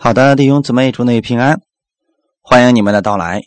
[0.00, 1.60] 好的，弟兄姊妹，祝你平安，
[2.40, 3.42] 欢迎你们的到来。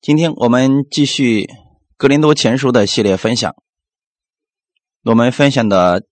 [0.00, 1.40] 今天我们继续
[1.96, 3.52] 《格林多前书》的系列分享。
[5.02, 6.04] 我们分享的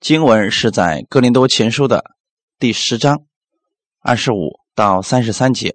[0.00, 2.02] 经文是在《格林多前书》的
[2.58, 3.26] 第十章
[4.00, 5.74] 二十五到三十三节。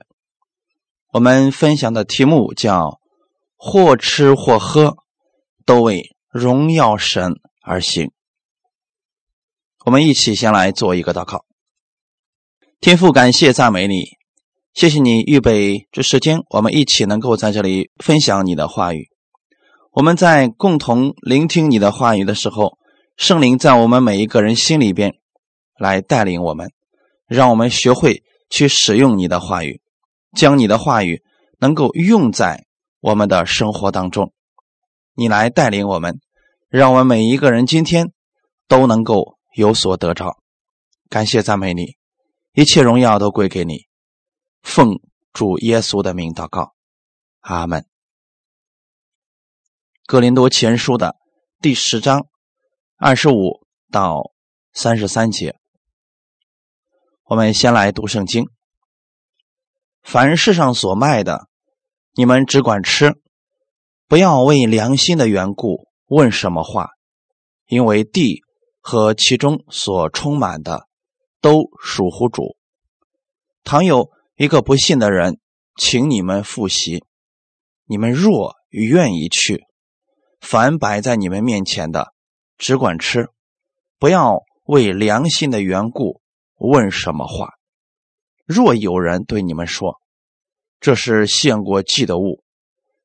[1.13, 2.99] 我们分享的题目叫
[3.55, 4.97] “或吃或喝，
[5.63, 8.11] 都为荣耀神而行”。
[9.85, 11.45] 我们一起先来做一个祷告。
[12.81, 14.03] 天父，感谢赞美你，
[14.73, 19.09] 谢谢你预备这时间，我们一起能够在这里分享你的话语。
[19.91, 22.77] 我们在共同聆听你的话语的时候，
[23.17, 25.15] 圣灵在我们每一个人心里边
[25.79, 26.69] 来带领我们，
[27.27, 29.81] 让我们学会去使用你的话语，
[30.37, 31.23] 将你的话语
[31.59, 32.65] 能够用在
[32.99, 34.31] 我们的生活当中。
[35.15, 36.19] 你来带领我们，
[36.69, 38.11] 让我们每一个人今天
[38.67, 40.37] 都能够有所得着。
[41.09, 41.95] 感谢赞美你。
[42.57, 43.85] 一切荣耀都归给你，
[44.61, 45.01] 奉
[45.33, 46.73] 主耶稣的名祷告，
[47.41, 47.85] 阿门。
[50.05, 51.17] 格林多前书的
[51.59, 52.27] 第十章
[52.95, 54.31] 二十五到
[54.71, 55.59] 三十三节，
[57.25, 58.47] 我们先来读圣经。
[60.01, 61.49] 凡世上所卖的，
[62.13, 63.21] 你们只管吃，
[64.07, 66.91] 不要为良心的缘故问什么话，
[67.67, 68.43] 因为地
[68.79, 70.84] 和其中所充满的。
[71.45, 72.57] 都属乎主。
[73.63, 75.39] 倘有一个不信的人，
[75.75, 77.05] 请你们复习。
[77.85, 79.63] 你们若愿意去，
[80.41, 82.15] 凡摆在你们面前的，
[82.57, 83.29] 只管吃，
[83.99, 86.19] 不要为良心的缘故
[86.57, 87.53] 问什么话。
[88.47, 90.01] 若有人对你们说
[90.79, 92.43] 这是献过祭的物，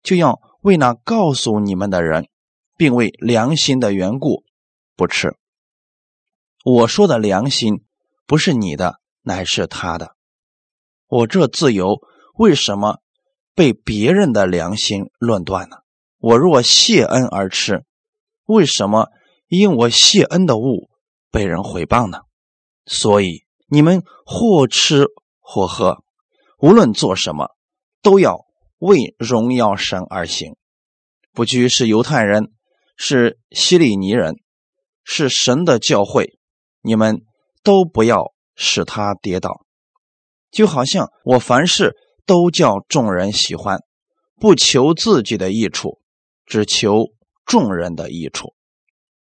[0.02, 2.30] 就要为那告诉你们的人，
[2.78, 4.44] 并为良心的缘故
[4.96, 5.36] 不吃。
[6.64, 7.84] 我说的良心。
[8.30, 10.14] 不是你的，乃是他的。
[11.08, 11.98] 我这自由
[12.36, 13.00] 为什么
[13.56, 15.78] 被别人的良心论断呢？
[16.18, 17.82] 我若谢恩而吃，
[18.44, 19.08] 为什么
[19.48, 20.90] 因我谢恩的物
[21.32, 22.20] 被人毁谤呢？
[22.86, 25.06] 所以你们或吃
[25.40, 26.04] 或喝，
[26.58, 27.48] 无论做什么，
[28.00, 28.46] 都要
[28.78, 30.54] 为荣耀神而行。
[31.32, 32.52] 不拘是犹太人，
[32.96, 34.36] 是希利尼人，
[35.02, 36.38] 是神的教会，
[36.80, 37.22] 你们。
[37.62, 39.64] 都不要使他跌倒，
[40.50, 43.80] 就好像我凡事都叫众人喜欢，
[44.36, 46.00] 不求自己的益处，
[46.46, 47.06] 只求
[47.44, 48.54] 众人的益处，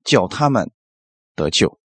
[0.04, 0.72] 叫他们
[1.36, 1.80] 得救。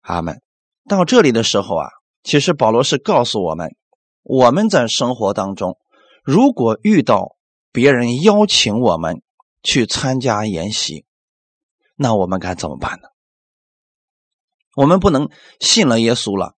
[0.00, 0.42] 阿门。
[0.88, 1.88] 到这里的时候啊，
[2.24, 3.76] 其实保罗是告诉我们，
[4.24, 5.78] 我们在生活当中，
[6.24, 7.36] 如果遇到
[7.70, 9.22] 别人邀请我们
[9.62, 11.04] 去参加研习，
[11.94, 13.11] 那我们该怎么办呢？
[14.74, 15.28] 我们不能
[15.60, 16.54] 信了耶稣了，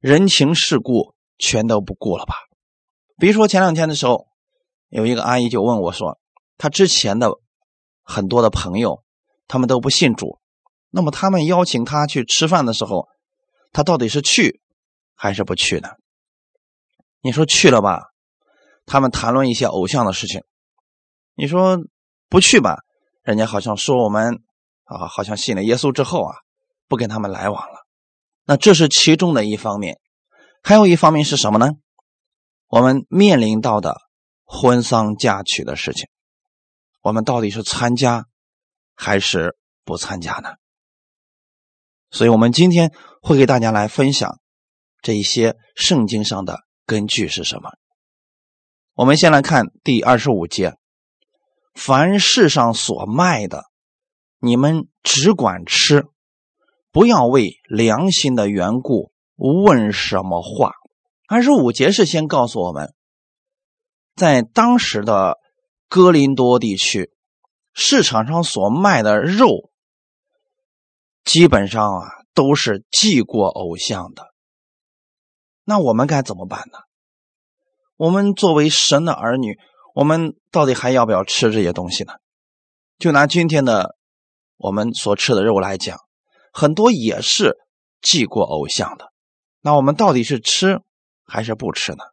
[0.00, 2.34] 人情世故全都不顾了吧？
[3.16, 4.26] 比如说前两天的时候，
[4.90, 6.18] 有一个阿姨就问我说
[6.58, 7.30] ：“她之前的
[8.02, 9.02] 很多的朋友，
[9.48, 10.40] 他们都不信主，
[10.90, 13.08] 那么他们邀请她去吃饭的时候，
[13.72, 14.60] 她到底是去
[15.14, 15.88] 还是不去呢？”
[17.22, 18.10] 你说去了吧，
[18.84, 20.42] 他们谈论一些偶像的事情；
[21.34, 21.78] 你说
[22.28, 22.80] 不去吧，
[23.22, 24.42] 人家好像说我们
[24.84, 26.43] 啊，好像信了耶稣之后啊。
[26.88, 27.86] 不跟他们来往了，
[28.44, 29.98] 那这是其中的一方面，
[30.62, 31.72] 还有一方面是什么呢？
[32.68, 34.00] 我们面临到的
[34.44, 36.08] 婚丧嫁娶的事情，
[37.02, 38.26] 我们到底是参加
[38.94, 40.54] 还是不参加呢？
[42.10, 44.38] 所以，我们今天会给大家来分享
[45.02, 47.70] 这一些圣经上的根据是什么。
[48.94, 50.76] 我们先来看第二十五节：
[51.74, 53.64] 凡世上所卖的，
[54.38, 56.06] 你们只管吃。
[56.94, 60.74] 不要为良心的缘故问什么话。
[61.26, 62.94] 二十五节是先告诉我们，
[64.14, 65.38] 在当时的
[65.88, 67.10] 哥林多地区，
[67.72, 69.72] 市场上所卖的肉，
[71.24, 74.28] 基本上啊都是祭过偶像的。
[75.64, 76.78] 那我们该怎么办呢？
[77.96, 79.58] 我们作为神的儿女，
[79.96, 82.12] 我们到底还要不要吃这些东西呢？
[83.00, 83.96] 就拿今天的
[84.56, 85.98] 我们所吃的肉来讲。
[86.56, 87.58] 很多也是
[88.00, 89.12] 祭过偶像的，
[89.60, 90.80] 那我们到底是吃
[91.24, 92.04] 还是不吃呢？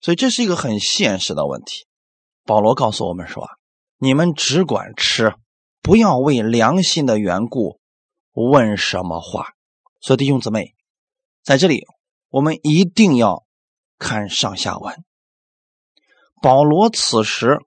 [0.00, 1.86] 所以这是一个很现实的问题。
[2.44, 3.48] 保罗告诉我们说
[3.98, 5.34] ：“你们只管吃，
[5.82, 7.78] 不要为良心的缘故
[8.32, 9.52] 问什么话。”
[10.02, 10.74] 所以弟兄姊妹，
[11.44, 11.86] 在这里
[12.28, 13.44] 我们一定要
[13.98, 15.04] 看上下文。
[16.42, 17.60] 保罗此时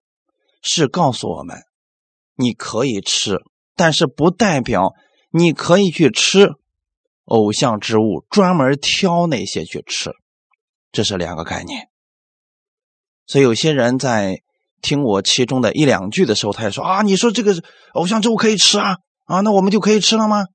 [0.61, 1.63] 是告诉我们：
[2.33, 3.37] 你可以吃，
[3.73, 4.93] 但是不代表。
[5.37, 6.51] 你可以去吃，
[7.25, 10.11] 偶像之物，专门挑那些去吃，
[10.93, 11.89] 这是两个概念。
[13.27, 14.41] 所以有些人在
[14.81, 17.53] 听我其中的一两句的时候，他也说啊，你说这个
[17.95, 18.95] 偶像之物可以吃啊
[19.25, 20.45] 啊，那我们就可以吃了吗？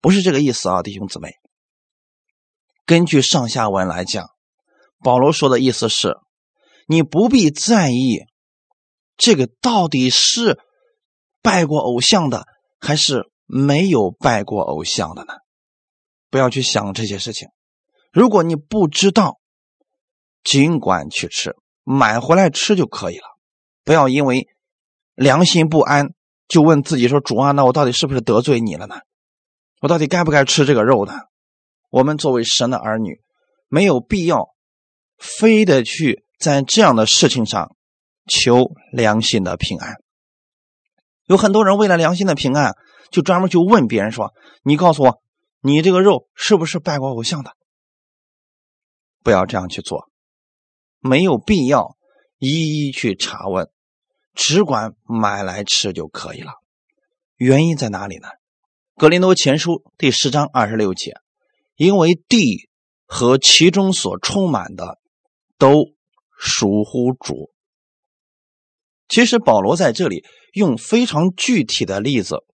[0.00, 1.34] 不是这个意思啊，弟兄姊妹。
[2.84, 4.26] 根据上下文来讲，
[5.04, 6.16] 保罗说的意思是，
[6.88, 8.24] 你不必在意
[9.16, 10.58] 这个到底是
[11.42, 12.44] 拜过偶像的，
[12.80, 15.34] 还是没有拜过偶像的呢？
[16.30, 17.48] 不要去想这些事情。
[18.12, 19.40] 如果你不知道，
[20.44, 23.24] 尽管去吃，买回来吃就可以了。
[23.82, 24.46] 不要因为
[25.14, 26.10] 良心不安，
[26.46, 29.00] 就问自己说：“主啊，那我到底是不是得罪你了呢？
[29.80, 31.14] 我到底该不该吃这个肉呢？”
[31.90, 33.20] 我们作为神的儿女，
[33.66, 34.54] 没有必要
[35.18, 37.74] 非得去在这样的事情上
[38.28, 39.94] 求良心的平安。
[41.24, 42.76] 有很多人为了良心的平安，
[43.10, 45.22] 就专门去问别人说：“你告诉我，
[45.60, 47.56] 你这个肉是不是拜过偶像的？”
[49.22, 50.10] 不要这样去做，
[50.98, 51.96] 没有必要
[52.38, 53.70] 一一去查问，
[54.34, 56.52] 只管买来吃就可以了。
[57.36, 58.28] 原因在哪里呢？
[58.96, 61.14] 格林多前书第十章二十六节。
[61.76, 62.68] 因为地
[63.06, 64.98] 和其中所充满的
[65.56, 65.94] 都
[66.38, 67.50] 属乎主。
[69.08, 70.22] 其实保罗在这里
[70.52, 72.44] 用非常具体的例子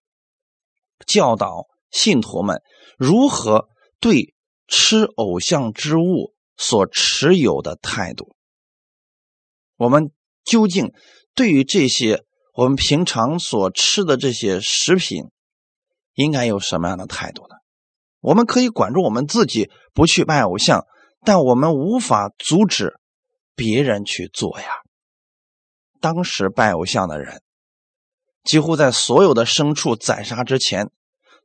[1.07, 2.63] 教导信徒们
[2.99, 3.69] 如何
[4.01, 4.35] 对
[4.69, 8.35] 吃偶像之物所持有的态度。
[9.77, 10.11] 我们
[10.45, 10.93] 究竟
[11.35, 12.25] 对于这些
[12.55, 15.31] 我们平常所吃的这些食品，
[16.15, 17.57] 应该有什么样的态度呢？
[18.21, 20.87] 我们可以管住我们自己，不去拜偶像，
[21.21, 22.99] 但我们无法阻止
[23.55, 24.67] 别人去做呀。
[26.01, 27.43] 当时拜偶像的人，
[28.47, 30.91] 几乎在所有的牲畜宰杀之前，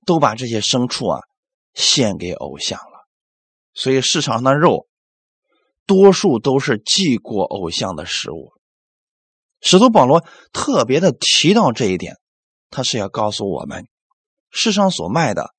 [0.05, 1.19] 都把这些牲畜啊
[1.73, 3.07] 献给偶像了。
[3.73, 4.87] 所以市场上的肉，
[5.85, 8.53] 多数都是祭过偶像的食物。
[9.59, 12.17] 使徒保罗特别的提到这一点，
[12.69, 13.87] 他是要告诉我们，
[14.49, 15.53] 世上所卖的。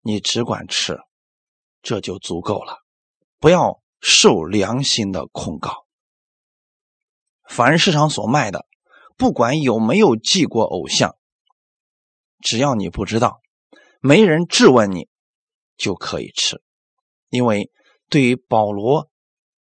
[0.00, 0.98] 你只管吃，
[1.82, 2.78] 这就足够了，
[3.40, 5.86] 不要受良心的控告。
[7.44, 8.64] 凡市场所卖的，
[9.18, 11.16] 不管有没有祭过偶像，
[12.40, 13.40] 只要你不知道，
[14.00, 15.08] 没人质问你，
[15.76, 16.62] 就可以吃。
[17.28, 17.70] 因为
[18.08, 19.10] 对于保罗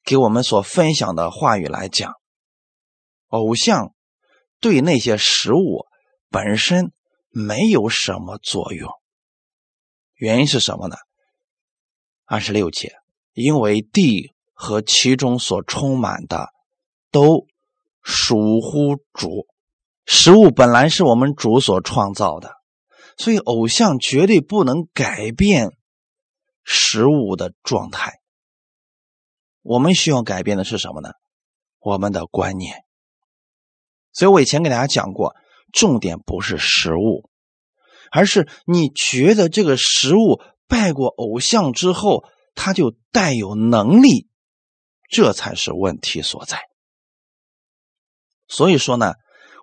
[0.03, 2.13] 给我们所分享的话语来讲，
[3.27, 3.95] 偶像
[4.59, 5.85] 对那些食物
[6.29, 6.91] 本身
[7.29, 8.91] 没有什么作用。
[10.15, 10.97] 原因是什么呢？
[12.25, 12.97] 二十六节，
[13.31, 16.49] 因为地和其中所充满的
[17.11, 17.47] 都
[18.07, 19.47] 属乎主，
[20.05, 22.53] 食物本来是我们主所创造的，
[23.17, 25.71] 所以偶像绝对不能改变
[26.63, 28.21] 食物的状态。
[29.61, 31.09] 我们需要改变的是什么呢？
[31.79, 32.85] 我们的观念。
[34.13, 35.35] 所以我以前给大家讲过，
[35.73, 37.29] 重点不是食物。
[38.09, 40.39] 而是你觉得这个食物
[40.69, 42.23] 拜过偶像之后，
[42.55, 44.29] 它就带有能力，
[45.09, 46.61] 这才是问题所在。
[48.47, 49.13] 所以说呢，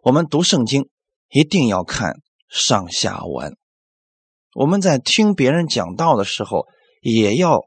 [0.02, 0.88] 我们读圣经
[1.28, 3.56] 一定要看上下文。
[4.54, 6.66] 我们在听别人讲道的时候，
[7.00, 7.62] 也要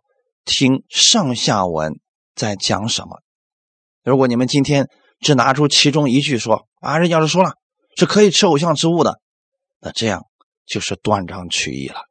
[0.46, 2.00] 听上下文
[2.36, 3.22] 在讲什么。
[4.04, 7.54] 如果你们今天只拿出其中一句说啊，人家是说了
[7.96, 9.20] 是可以吃偶像之物的，
[9.80, 10.24] 那这样。
[10.68, 12.02] 就是断章取义了。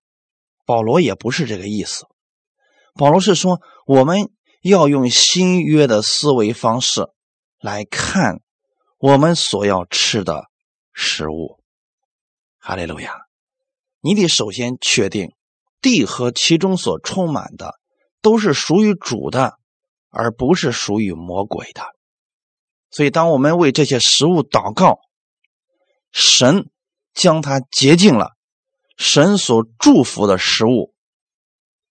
[0.65, 2.07] 保罗也不是这个意思，
[2.95, 4.31] 保罗是说我们
[4.63, 7.03] 要用新约的思维方式
[7.61, 8.41] 来看
[9.07, 10.47] 我们所要吃的
[10.93, 11.63] 食物。
[12.59, 13.15] 哈利路亚！
[14.01, 15.33] 你得首先确定
[15.81, 17.77] 地和其中所充满的
[18.21, 19.61] 都是属于主的，
[20.11, 21.85] 而不是属于魔鬼的。
[22.91, 24.99] 所以，当我们为这些食物祷告，
[26.11, 26.69] 神
[27.15, 28.33] 将它洁净了。
[28.97, 30.93] 神所祝福的食物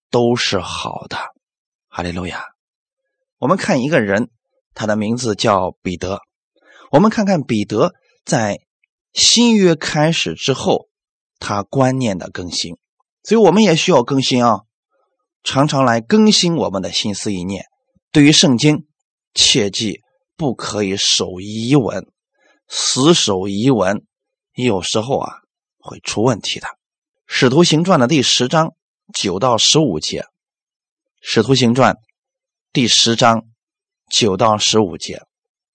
[0.09, 1.15] 都是好的，
[1.87, 2.43] 哈利路亚。
[3.37, 4.29] 我们看一个人，
[4.73, 6.19] 他的名字叫彼得。
[6.91, 8.59] 我们看看彼得在
[9.13, 10.87] 新约开始之后，
[11.39, 12.77] 他观念的更新。
[13.23, 14.61] 所以我们也需要更新啊，
[15.43, 17.65] 常常来更新我们的心思意念。
[18.11, 18.85] 对于圣经，
[19.33, 20.01] 切记
[20.37, 22.05] 不可以守遗文，
[22.67, 24.05] 死守遗文，
[24.53, 25.39] 有时候啊
[25.79, 26.67] 会出问题的。
[27.25, 28.73] 《使徒行传》的第十章
[29.13, 30.21] 九到十五节，
[31.21, 31.93] 《使徒行传》
[32.71, 33.45] 第十章
[34.11, 35.23] 九到十五节。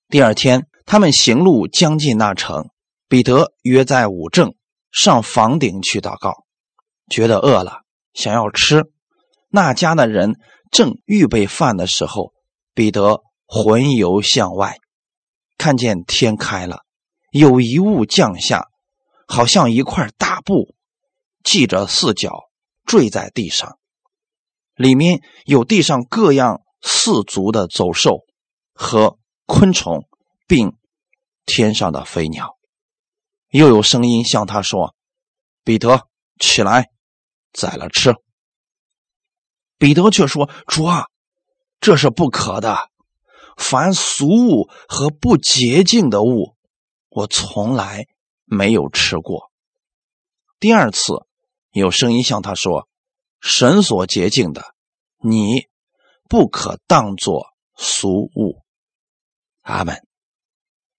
[0.09, 2.69] 第二天，他们行路将近那城，
[3.07, 4.57] 彼得约在五正
[4.91, 6.45] 上房顶去祷告，
[7.09, 7.83] 觉得饿了，
[8.13, 8.91] 想要吃，
[9.51, 10.35] 那家的人
[10.73, 12.33] 正预备饭的时候，
[12.75, 14.79] 彼得魂游向外，
[15.57, 16.81] 看见天开了，
[17.31, 18.67] 有一物降下，
[19.29, 20.75] 好像一块大布，
[21.45, 22.33] 系着四角，
[22.85, 23.79] 坠在地上，
[24.75, 28.25] 里面有地上各样四足的走兽
[28.75, 30.05] 和昆虫，
[30.51, 30.77] 并
[31.47, 32.59] 天上的飞鸟。
[33.51, 34.97] 又有声音向他说
[35.63, 36.09] ：“彼得，
[36.41, 36.91] 起来，
[37.53, 38.17] 宰了吃。”
[39.79, 41.07] 彼得却说：“主啊，
[41.79, 42.91] 这是不可的。
[43.57, 46.57] 凡俗物和不洁净的物，
[47.11, 48.09] 我从来
[48.45, 49.53] 没有吃过。”
[50.59, 51.13] 第二次，
[51.71, 52.89] 有声音向他说
[53.41, 54.75] ：“神所洁净的，
[55.19, 55.69] 你
[56.29, 58.65] 不可当作俗物。”
[59.63, 60.10] 阿门。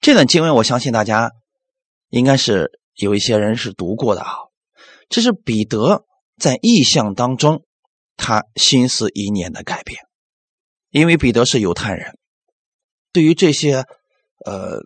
[0.02, 1.32] 这段经文，我相信大家
[2.10, 4.34] 应该是有一些人是读过的啊。
[5.08, 6.06] 这是彼得
[6.38, 7.64] 在意象当中。
[8.18, 10.00] 他心思意念的改变，
[10.92, 12.20] 因为彼得是犹太人，
[13.12, 13.86] 对于这些
[14.46, 14.82] 呃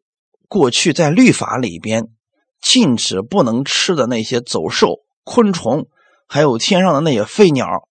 [0.47, 2.05] 过去在律法里边
[2.61, 5.89] 禁止不能吃的那些走兽、昆虫，
[6.29, 7.89] 还有天上的那些飞鸟，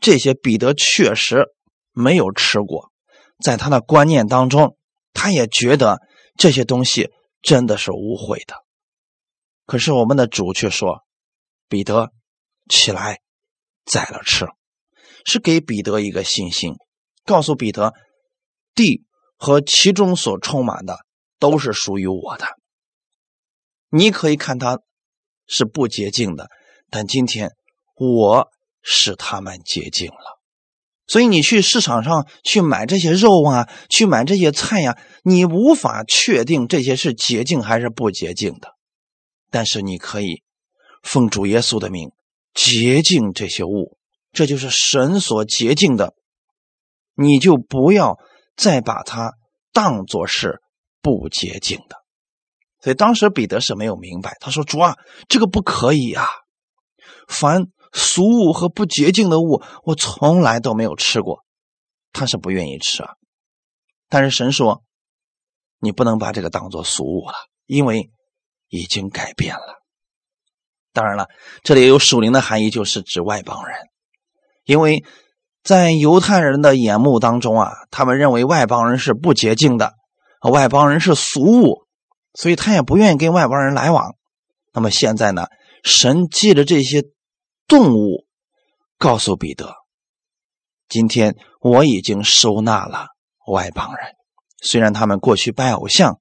[0.00, 1.48] 这些彼得确实
[1.92, 2.90] 没有吃过，
[3.42, 4.78] 在他的观念当中，
[5.12, 6.00] 他也觉得
[6.36, 7.10] 这些东西
[7.42, 8.54] 真的是污秽的。
[9.66, 11.02] 可是我们的主却说
[11.68, 12.12] ：“彼得，
[12.68, 13.20] 起来。”
[13.84, 14.46] 宰了吃，
[15.26, 16.76] 是给彼得一个信心，
[17.26, 17.92] 告诉彼得，
[18.74, 19.04] 地
[19.36, 21.04] 和其中所充满的
[21.38, 22.46] 都是属于我的。
[23.90, 24.80] 你可以看它
[25.46, 26.48] 是不洁净的，
[26.88, 27.52] 但今天
[27.94, 28.48] 我
[28.80, 30.33] 使他们洁净了。
[31.06, 38.70] 所以你去市场上去买这些肉啊，去买这些菜呀，你无法确定这些是洁净还是不洁净的，
[39.50, 40.42] 但是你可以
[41.02, 42.10] 奉主耶稣的名。
[42.54, 43.98] 洁净这些物，
[44.30, 46.14] 这就是神所洁净的，
[47.16, 48.16] 你就不要
[48.56, 49.32] 再把它
[49.72, 50.60] 当作是
[51.02, 51.96] 不洁净的。
[52.80, 54.96] 所以当时彼得是没有明白，他说：“主啊，
[55.28, 56.28] 这个不可以啊！
[57.26, 61.44] 凡俗物和不洁净的物，我从来都没有吃过。”
[62.12, 63.14] 他是不愿意吃啊。
[64.10, 64.82] 但是神说
[65.80, 67.34] ：“你不能把这个当做俗物了，
[67.66, 68.10] 因为
[68.68, 69.82] 已经改变了。”
[70.92, 71.28] 当然了，
[71.62, 73.76] 这里也有属灵的含义，就是指外邦人，
[74.64, 75.04] 因为
[75.64, 79.94] 在犹太人的眼目当中啊，他们认为外邦人是不洁净的，
[80.42, 81.86] 外邦人是俗物，
[82.34, 84.14] 所以他也不愿意跟外邦人来往。
[84.72, 85.48] 那么现在呢，
[85.82, 87.02] 神借着这些
[87.66, 88.26] 动物
[88.98, 89.74] 告诉彼得，
[90.88, 93.08] 今天我已经收纳了
[93.46, 94.14] 外邦人，
[94.62, 96.20] 虽然他们过去拜偶像，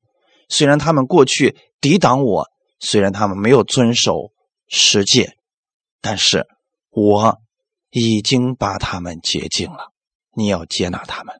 [0.49, 2.47] 虽然他们过去抵挡我，
[2.79, 4.31] 虽然他们没有遵守。
[4.75, 5.35] 世界，
[6.01, 6.47] 但是
[6.89, 7.37] 我
[7.91, 9.91] 已经把他们洁净了。
[10.35, 11.35] 你要接纳他们，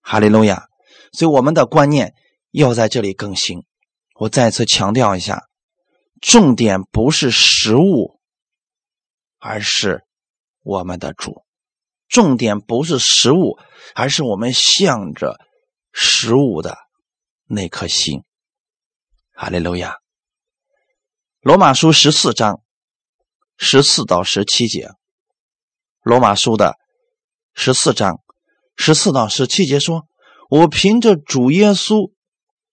[0.00, 0.64] 哈利路亚。
[1.12, 2.14] 所以我们的观念
[2.50, 3.62] 要在这里更新。
[4.18, 5.44] 我再次强调一下，
[6.20, 8.18] 重点不是食物，
[9.40, 10.04] 而是
[10.62, 11.42] 我们的主。
[12.08, 13.58] 重点不是食物，
[13.94, 15.38] 而是我们向着
[15.92, 16.76] 食物的
[17.46, 18.22] 那颗心。
[19.32, 19.96] 哈利路亚。
[21.40, 22.60] 罗马书十四章
[23.56, 24.90] 十四到十七节，
[26.02, 26.76] 罗马书的
[27.54, 28.20] 十四章
[28.76, 30.06] 十四到十七节说
[30.50, 32.12] ：“我凭着主耶稣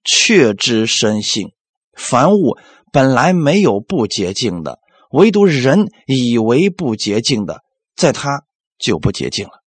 [0.04, 1.54] 确知深信，
[1.94, 2.58] 凡物
[2.92, 4.80] 本来没有不洁净的，
[5.12, 7.64] 唯独人以为不洁净的，
[7.96, 8.44] 在他
[8.78, 9.64] 就不洁净了。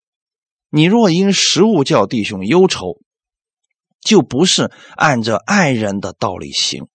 [0.70, 3.00] 你若因食物叫弟兄忧愁，
[4.02, 6.88] 就不是按着爱人的道理行。”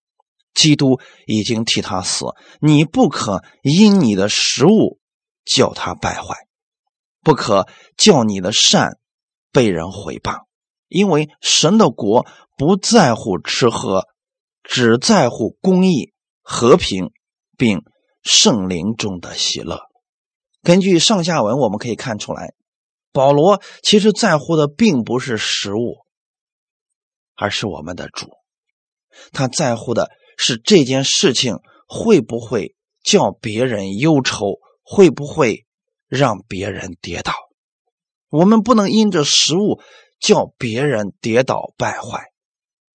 [0.55, 2.27] 基督已经替他死，
[2.61, 5.01] 你不可因你的食物
[5.45, 6.37] 叫他败坏，
[7.25, 8.99] 不可叫你的善
[9.51, 10.45] 被人毁谤，
[10.87, 12.25] 因为神的国
[12.57, 14.07] 不在乎吃喝，
[14.63, 17.11] 只在乎公义、和平，
[17.59, 17.83] 并
[18.25, 19.81] 圣灵中的喜乐。
[20.63, 22.55] 根据上下文，我们可以看出来，
[23.13, 25.99] 保罗其实在乎的并不是食物，
[27.37, 28.31] 而是我们的主，
[29.33, 30.11] 他在乎的。
[30.37, 34.59] 是这件事情会不会叫别人忧愁？
[34.83, 35.65] 会不会
[36.09, 37.33] 让别人跌倒？
[38.31, 39.81] 我们不能因着食物
[40.19, 42.33] 叫别人跌倒败坏，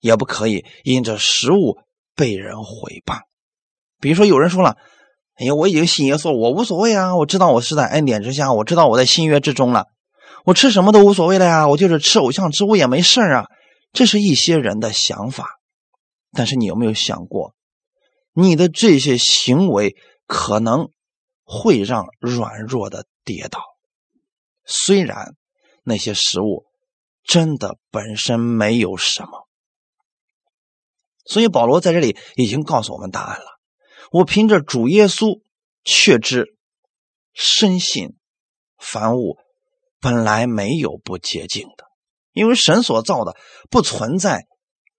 [0.01, 1.77] 也不可以因着食物
[2.13, 3.21] 被人毁谤。
[4.01, 4.75] 比如说，有人说了
[5.39, 7.15] ：“哎呀，我已经信耶稣，我无所谓啊！
[7.15, 9.85] 我知道我是在恩典之下，我知道我在新约之中了，
[10.43, 11.65] 我吃什么都无所谓了呀！
[11.69, 13.45] 我就是吃偶像之物也没事啊！”
[13.93, 15.47] 这是一些人的想法。
[16.33, 17.55] 但是你有没有想过，
[18.33, 19.95] 你的这些行为
[20.27, 20.91] 可能
[21.45, 23.61] 会让软弱的跌倒，
[24.65, 25.35] 虽然
[25.83, 26.65] 那些食物
[27.23, 29.47] 真的本身没有什么。
[31.25, 33.58] 所以保罗在这里已经告诉我们答案了。
[34.11, 35.41] 我凭着主耶稣
[35.83, 36.55] 确知，
[37.33, 38.15] 深信
[38.77, 39.37] 凡物
[39.99, 41.85] 本来没有不洁净的，
[42.33, 43.35] 因为神所造的
[43.69, 44.45] 不存在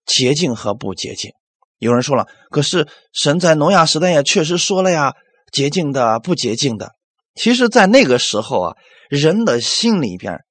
[0.07, 1.33] 洁净和不洁净。
[1.79, 5.15] 有人说了，可是神在挪亚时代也确实说了呀，
[5.53, 6.95] 洁净的、不洁净的。
[7.35, 8.77] 其实，在那个时候啊，
[9.09, 10.45] 人的心里边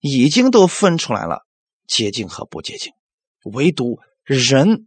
[0.00, 1.40] 已经都分出来了
[1.86, 2.92] 洁净和不洁净，
[3.52, 4.86] 唯独人。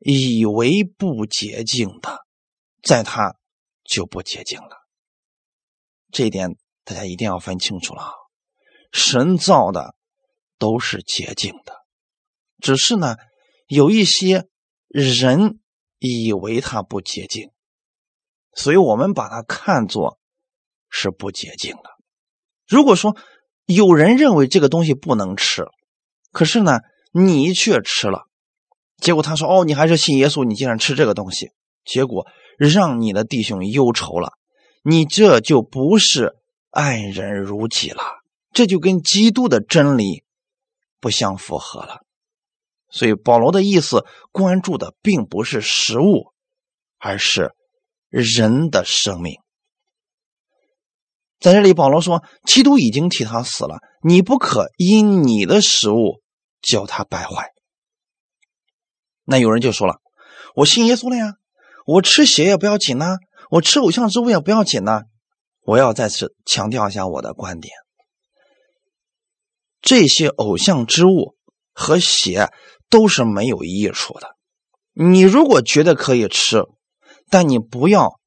[0.00, 2.20] 以为不洁净的，
[2.82, 3.36] 在他
[3.84, 4.86] 就不洁净了。
[6.10, 8.12] 这一点大家一定要分清楚了。
[8.92, 9.94] 神造的
[10.58, 11.74] 都是洁净的，
[12.58, 13.16] 只是呢，
[13.66, 14.48] 有一些
[14.88, 15.60] 人
[15.98, 17.50] 以为它不洁净，
[18.54, 20.18] 所以我们把它看作
[20.88, 21.82] 是不洁净的。
[22.66, 23.16] 如果说
[23.66, 25.66] 有人认为这个东西不能吃，
[26.32, 26.80] 可是呢，
[27.12, 28.26] 你却吃了。
[28.96, 31.50] 结果他说：“哦，你还是信耶稣，你竟然吃这个东西，
[31.84, 32.26] 结果
[32.58, 34.32] 让你的弟兄忧愁了。
[34.82, 36.36] 你这就不是
[36.70, 38.02] 爱人如己了，
[38.52, 40.24] 这就跟基督的真理
[41.00, 42.02] 不相符合了。
[42.90, 46.32] 所以保罗的意思关注的并不是食物，
[46.98, 47.54] 而是
[48.08, 49.40] 人的生命。
[51.38, 56.20] 在这里，保罗说，基督已经替他死了，你不可因你的食物
[56.60, 57.52] 叫他败坏。”
[59.24, 60.00] 那有人就说了
[60.56, 61.34] ：“我信耶稣了呀，
[61.88, 63.16] 我吃血也不要紧呐，
[63.50, 65.04] 我吃偶像之物也不要紧呐。”
[65.64, 67.74] 我要再次强调一下我的观点：
[69.80, 71.36] 这些偶像之物
[71.72, 72.50] 和血
[72.90, 74.36] 都是没有益处的。
[74.92, 76.62] 你如果觉得可以吃，
[77.30, 78.20] 但你不要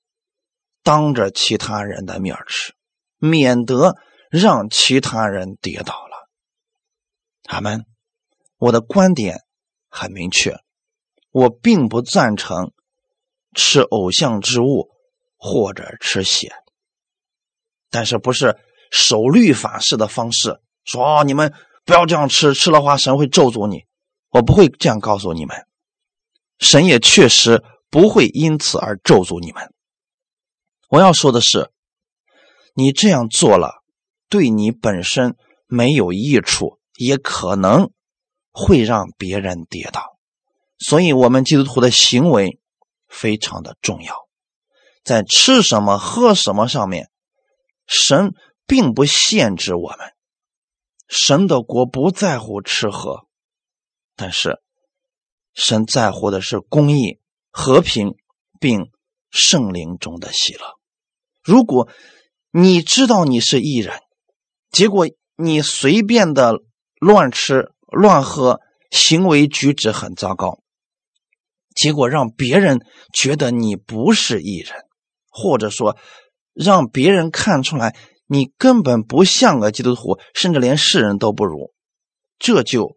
[0.82, 2.74] 当着其他人的面吃，
[3.18, 3.96] 免得
[4.32, 6.30] 让其他人跌倒了。
[7.44, 7.86] 他们，
[8.58, 9.42] 我的观点
[9.88, 10.58] 很明确。
[11.30, 12.72] 我并不赞成
[13.54, 14.90] 吃偶像之物
[15.38, 16.52] 或者吃血，
[17.90, 18.58] 但是不是
[18.92, 21.54] 守律法式的方式说，你们
[21.86, 23.86] 不要这样吃，吃的话神会咒诅你。
[24.30, 25.66] 我不会这样告诉你们，
[26.58, 29.74] 神也确实不会因此而咒诅你们。
[30.88, 31.70] 我要说的是，
[32.74, 33.84] 你这样做了，
[34.30, 35.36] 对你本身
[35.68, 37.92] 没有益处，也可能
[38.52, 40.18] 会让别人跌倒。
[40.80, 42.61] 所以，我们基督徒的行为
[43.12, 44.28] 非常的重要，
[45.04, 47.12] 在吃什么、喝什么上面，
[47.86, 48.34] 神
[48.66, 50.14] 并不限制我们。
[51.08, 53.28] 神的国不在乎吃喝，
[54.16, 54.62] 但是
[55.54, 57.20] 神在乎的是公义、
[57.52, 58.16] 和平，
[58.62, 58.90] 并
[59.30, 60.80] 圣灵中的喜乐。
[61.44, 61.90] 如果
[62.52, 64.00] 你知道你是异人，
[64.70, 66.60] 结果你随便的
[67.00, 70.61] 乱吃乱喝，行为举止很糟糕。
[71.76, 72.80] 结果让别人
[73.14, 74.74] 觉得你不是艺人，
[75.30, 75.98] 或者说
[76.54, 77.96] 让别人看出来
[78.28, 81.74] 你根本不像个基督徒，甚至连世人都不如，
[82.38, 82.96] 这就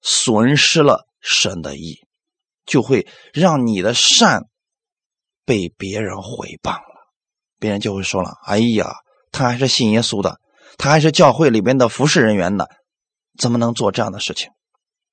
[0.00, 1.98] 损失了神的意，
[2.64, 4.44] 就会让你的善
[5.44, 7.12] 被别人毁谤了。
[7.58, 8.94] 别人就会说了：“哎呀，
[9.32, 10.38] 他还是信耶稣的，
[10.78, 12.66] 他还是教会里边的服侍人员呢，
[13.38, 14.50] 怎么能做这样的事情？”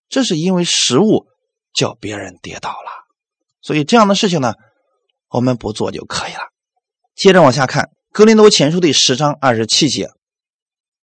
[0.08, 1.26] 这是因为食物。
[1.74, 3.06] 叫别人跌倒了，
[3.62, 4.54] 所以这样的事情呢，
[5.30, 6.50] 我们不做就可以了。
[7.16, 10.10] 接着往下看《格林多前书》第十章二十七节：“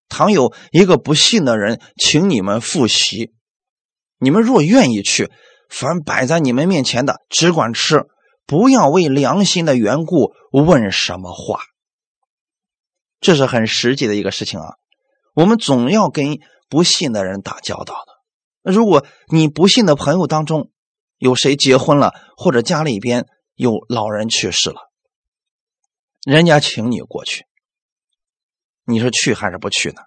[0.09, 3.33] 倘有一个不信的人，请你们复习，
[4.19, 5.31] 你们若愿意去，
[5.69, 8.05] 凡摆在你们面前的，只管吃，
[8.45, 11.61] 不要为良心的缘故问什么话。”
[13.21, 14.75] 这是很实际的一个事情啊。
[15.33, 18.18] 我们总要跟不信的人打交道的。
[18.61, 20.69] 那如果你不信的朋友当中
[21.17, 24.91] 有谁结婚了，或者家里边有老人去世了，
[26.25, 27.45] 人家请你过去，
[28.85, 30.01] 你是去还是不去呢？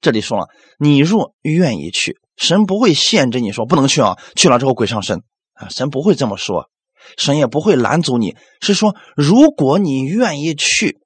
[0.00, 6.70] 这里说了，你若愿意去，神不会限制你说不能去啊，去了之后鬼上身啊，神不会这么说，
[7.16, 11.00] 神也不会拦阻你，是说如果你愿意去，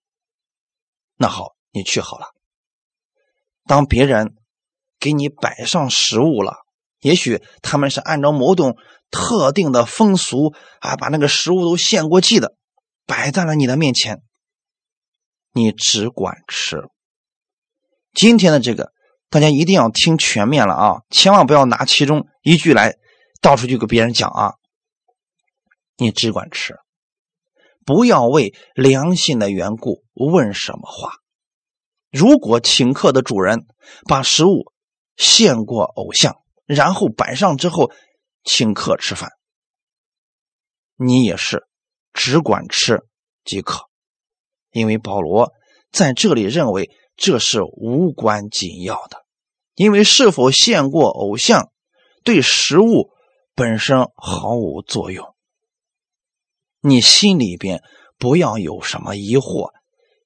[1.16, 2.28] 那好，你去好了。
[3.66, 4.34] 当别人。
[4.98, 6.56] 给你摆上食物了，
[7.00, 8.76] 也许他们是按照某种
[9.11, 12.54] 特定的风俗啊，把那个食物都献过祭的，
[13.06, 14.22] 摆在了你的面前，
[15.52, 16.82] 你只管吃。
[18.14, 18.92] 今天的这个，
[19.30, 22.96] 大家一定要听全面了啊，千万不要拿其中一句来
[23.40, 24.54] 到处去给别人讲啊。
[25.96, 26.76] 你只管吃，
[27.84, 31.12] 不要为良心的缘故问什么话。
[32.11, 33.66] 如果请客的主人
[34.08, 34.72] 把食物
[35.18, 37.90] 献过偶像，然后摆上之后
[38.44, 39.33] 请客吃饭，
[40.96, 41.66] 你也是
[42.14, 43.02] 只管吃
[43.44, 43.88] 即可，
[44.70, 45.52] 因为保罗
[45.90, 49.26] 在这里认为这是无关紧要的，
[49.74, 51.72] 因为是否献过偶像
[52.22, 53.11] 对食物
[53.54, 55.35] 本身毫无作用，
[56.81, 57.83] 你心里边
[58.18, 59.72] 不要有什么疑惑。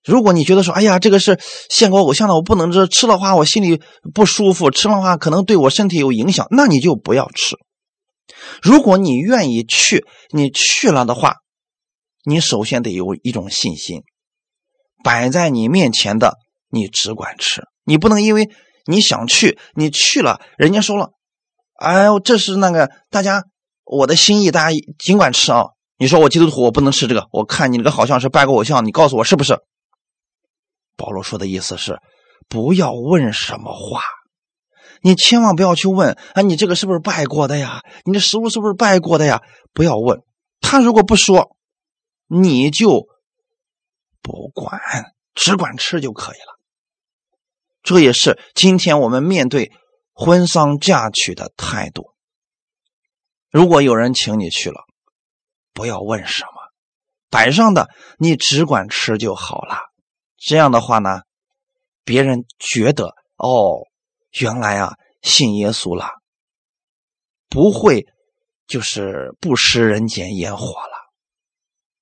[0.04, 1.38] 如果你觉得说，哎呀，这个是
[1.70, 3.80] 献过偶像的，我不能吃，吃的话我心里
[4.12, 7.56] 不舒服，吃的话可能对我身体有影响，那你就不要吃。
[8.62, 11.36] 如果你愿意去，你去了的话，
[12.24, 14.02] 你首先得有一种信心，
[15.04, 16.38] 摆在你面前的，
[16.70, 18.50] 你只管吃，你不能因为
[18.86, 21.10] 你想去，你去了，人家说了，
[21.78, 23.44] 哎呦，这是那个大家
[23.84, 25.66] 我的心意，大家尽管吃啊。
[25.98, 29.56] 你说我基督徒，我不能吃这个，我看你这个好像是拜过偶像，你告诉我是不是？
[30.96, 31.98] 保罗说的意思是，
[32.48, 34.02] 不要问什么话，
[35.00, 37.82] 你千万不要去问啊，你这个是不是拜过的呀？
[38.04, 39.42] 你的食物是不是拜过的呀？
[39.72, 40.20] 不要问
[40.60, 41.56] 他，如果不说，
[42.26, 43.06] 你就
[44.20, 44.80] 不管，
[45.34, 46.58] 只管吃就可以了。
[47.82, 49.72] 这也是今天我们面对
[50.12, 52.12] 婚丧嫁娶的态度。
[53.50, 54.82] 如果有人请你去了，
[55.72, 56.50] 不要问什么，
[57.28, 59.78] 摆上的你只管吃就好了。
[60.44, 61.20] 这样的话呢，
[62.04, 63.86] 别人觉得哦，
[64.40, 66.08] 原来啊信耶稣了，
[67.48, 68.06] 不会
[68.66, 71.12] 就是不食人间烟火了。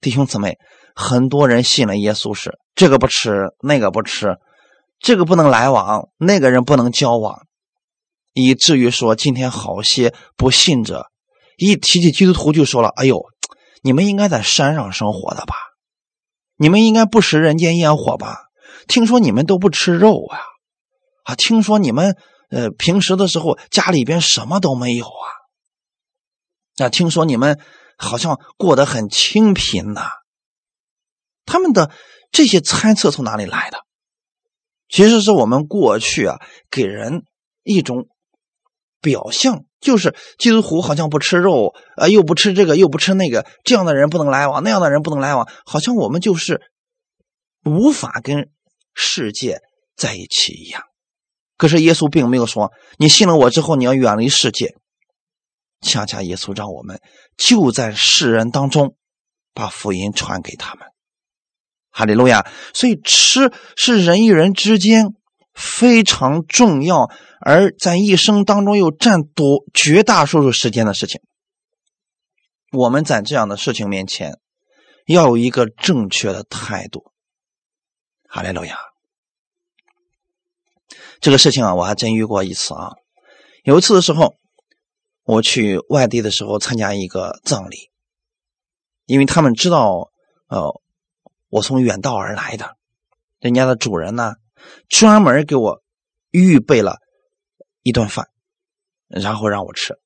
[0.00, 0.57] 弟兄姊妹，
[0.94, 4.38] 很多人信了耶稣是这个不吃那个不吃，
[4.98, 7.46] 这个不能来往，那个人不能交往，
[8.33, 11.11] 以至于说今天好些不信者
[11.59, 13.22] 一提起基督徒就说了：“哎呦，
[13.83, 15.55] 你们应该在山上生活的吧？”
[16.61, 18.37] 你们应该不食人间烟火吧？
[18.87, 20.38] 听说你们都不吃肉啊？
[21.25, 22.18] 啊，听说你们
[22.51, 26.85] 呃平时的时候家里边什么都没有啊？
[26.85, 27.59] 啊，听说你们
[27.96, 30.03] 好像过得很清贫呐？
[31.46, 31.90] 他们的
[32.31, 33.79] 这些猜测从哪里来的？
[34.87, 36.37] 其实是我们过去啊
[36.70, 37.25] 给人
[37.62, 38.07] 一种
[39.01, 39.64] 表象。
[39.80, 46.60] 就是基督徒好像不吃肉，呃，又不吃这个，又不吃那个，这样的人不能来往，那样的人不能来往，好像我们就是
[47.64, 48.50] 无法跟
[48.94, 49.60] 世界
[49.96, 50.82] 在一起一样。
[51.56, 54.74] 可是耶稣并没有说，你信了我之后你要远离世界。
[55.80, 57.00] 恰恰耶稣让我们
[57.38, 58.96] 就在世人当中
[59.54, 60.86] 把福音传给他们。
[61.90, 62.46] 哈利路亚！
[62.74, 65.06] 所以吃是人与人之间。
[65.61, 71.20] 非常重要，而在一生当中又占多绝大多数时间的事情。
[72.73, 74.38] 我们在这样的事情面前，
[75.07, 77.12] 要有一个正确的态度。
[78.27, 78.79] 哈利路亚！
[81.20, 82.92] 这个事情啊，我还真遇过一次啊。
[83.62, 84.37] 有一次的时候，
[85.25, 87.90] 我去外地的时候参加一个葬礼，
[89.05, 90.11] 因为他们知道，
[90.49, 90.81] 呃，
[91.49, 92.77] 我从远道而来的，
[93.38, 94.35] 人家的主人呢。
[94.88, 95.83] 专门给我
[96.31, 96.99] 预备了
[97.83, 98.29] 一顿饭，
[99.09, 99.99] 然后让我吃，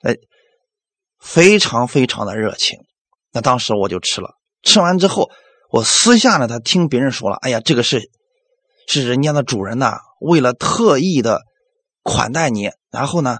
[0.00, 0.16] 哎，
[1.18, 2.80] 非常非常的热情。
[3.32, 5.30] 那当时我就吃了，吃完之后，
[5.70, 8.10] 我私下呢，他听别人说了，哎呀，这个是
[8.86, 11.42] 是人家的主人呐，为了特意的
[12.02, 13.38] 款待你，然后呢，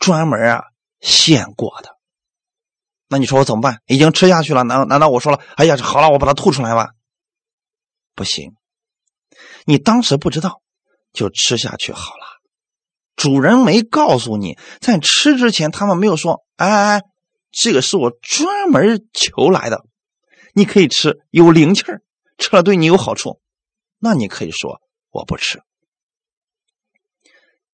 [0.00, 0.64] 专门啊
[1.00, 1.96] 献过的。
[3.10, 3.82] 那你说我怎么办？
[3.86, 6.90] 已经吃下去了，难难道我说了，哎呀，好了，我把它吐出来吧？
[8.14, 8.52] 不行。
[9.68, 10.62] 你当时不知道，
[11.12, 12.24] 就吃下去好了。
[13.16, 17.02] 主人没告诉你，在吃之前，他们没有说：“哎哎，
[17.50, 19.84] 这个是我专门求来的，
[20.54, 22.00] 你可以吃，有灵气儿，
[22.38, 23.42] 吃了对你有好处。”
[24.00, 25.60] 那你可以说我不吃。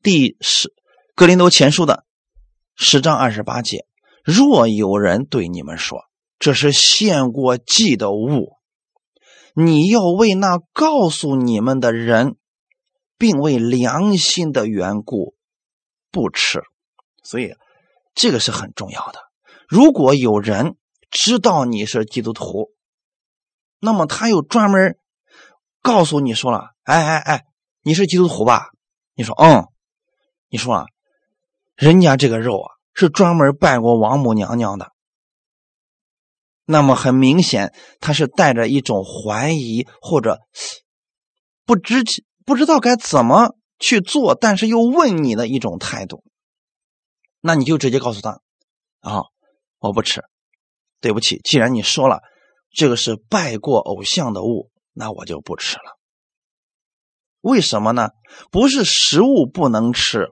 [0.03, 0.75] 第十，
[1.15, 2.05] 格林多前书的
[2.75, 3.87] 十章二十八节：
[4.25, 6.01] 若有人对你们说
[6.41, 8.57] 这是献过祭的物，
[9.55, 12.37] 你要为那告诉你们的人，
[13.17, 15.35] 并为良心的缘故
[16.11, 16.61] 不吃，
[17.23, 17.55] 所以
[18.15, 19.21] 这个是很重要的。
[19.69, 20.77] 如果有人
[21.11, 22.73] 知道你是基督徒，
[23.79, 24.99] 那么他又专门
[25.81, 27.45] 告诉你说了：“哎哎哎，
[27.83, 28.71] 你是基督徒吧？”
[29.15, 29.69] 你说：“嗯。”
[30.51, 30.87] 你说啊，
[31.75, 34.93] 人家这个肉啊是专门拜过王母娘娘的。
[36.65, 40.41] 那么很明显，他是带着一种怀疑或者
[41.65, 42.03] 不知
[42.45, 46.25] 不知道该怎么去做，但是又问你的一种态度。
[47.41, 48.41] 那你就直接告诉他
[49.01, 49.25] ：“啊，
[49.79, 50.25] 我不吃，
[51.01, 51.41] 对不起。
[51.45, 52.23] 既然你说了
[52.71, 55.99] 这个是拜过偶像的物，那我就不吃了。”
[57.43, 58.09] 为什么呢？
[58.51, 60.29] 不是食物不能吃，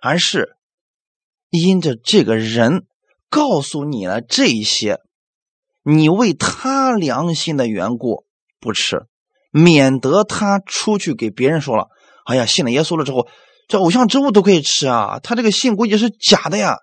[0.00, 0.56] 而是
[1.50, 2.86] 因着这个人
[3.28, 5.00] 告诉你了这一些，
[5.88, 8.26] 你为他良心的缘故
[8.58, 9.06] 不吃，
[9.52, 11.86] 免得他出去给别人说了
[12.26, 13.28] ：“哎呀，信了耶稣了之后，
[13.68, 15.20] 这偶像之物都可以吃啊！
[15.22, 16.78] 他这个信估计是假的呀。”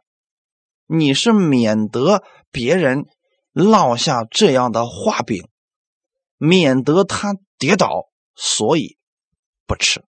[0.87, 3.05] 你是免得别人
[3.51, 5.49] 落下这样的画饼，
[6.37, 8.97] 免得他跌倒，所以。
[9.65, 10.03] 不吃，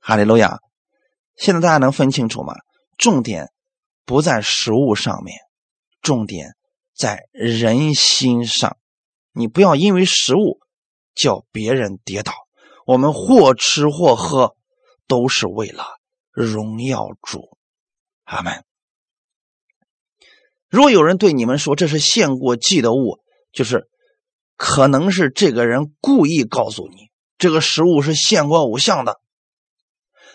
[0.00, 0.58] 哈利路亚！
[1.36, 2.54] 现在大家能分清楚吗？
[2.98, 3.50] 重点
[4.04, 5.38] 不在食物上面，
[6.02, 6.54] 重点
[7.02, 8.76] 在人心上。
[9.32, 10.60] 你不要因为食物
[11.16, 12.32] 叫别人跌倒。
[12.86, 14.54] 我们或吃或喝，
[15.08, 15.84] 都是为了
[16.30, 17.58] 荣耀主。
[18.22, 18.64] 阿门。
[20.68, 23.18] 如果有人对你们说这是献过祭的物，
[23.50, 23.88] 就是
[24.56, 27.10] 可能是这个人故意告诉你。
[27.36, 29.20] 这个食物是献过偶像的，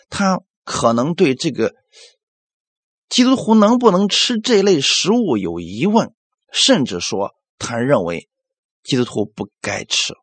[0.10, 1.76] 他可能对这个
[3.08, 6.14] 基督徒能不能吃这类食物有疑问，
[6.52, 8.30] 甚至说他认为
[8.84, 10.14] 基督徒不该吃，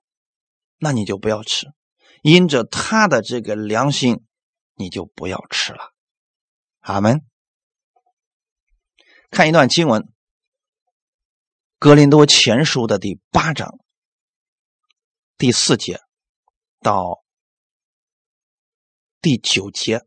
[0.79, 1.67] 那你就不要吃，
[2.23, 4.25] 因着他的这个良心，
[4.75, 5.93] 你就不要吃了。
[6.81, 7.27] 阿门。
[9.31, 10.03] 看一段经文，
[11.79, 13.79] 《格林多前书》的第八章
[15.37, 16.01] 第四节。
[16.81, 17.25] 到
[19.23, 20.05] 第九节，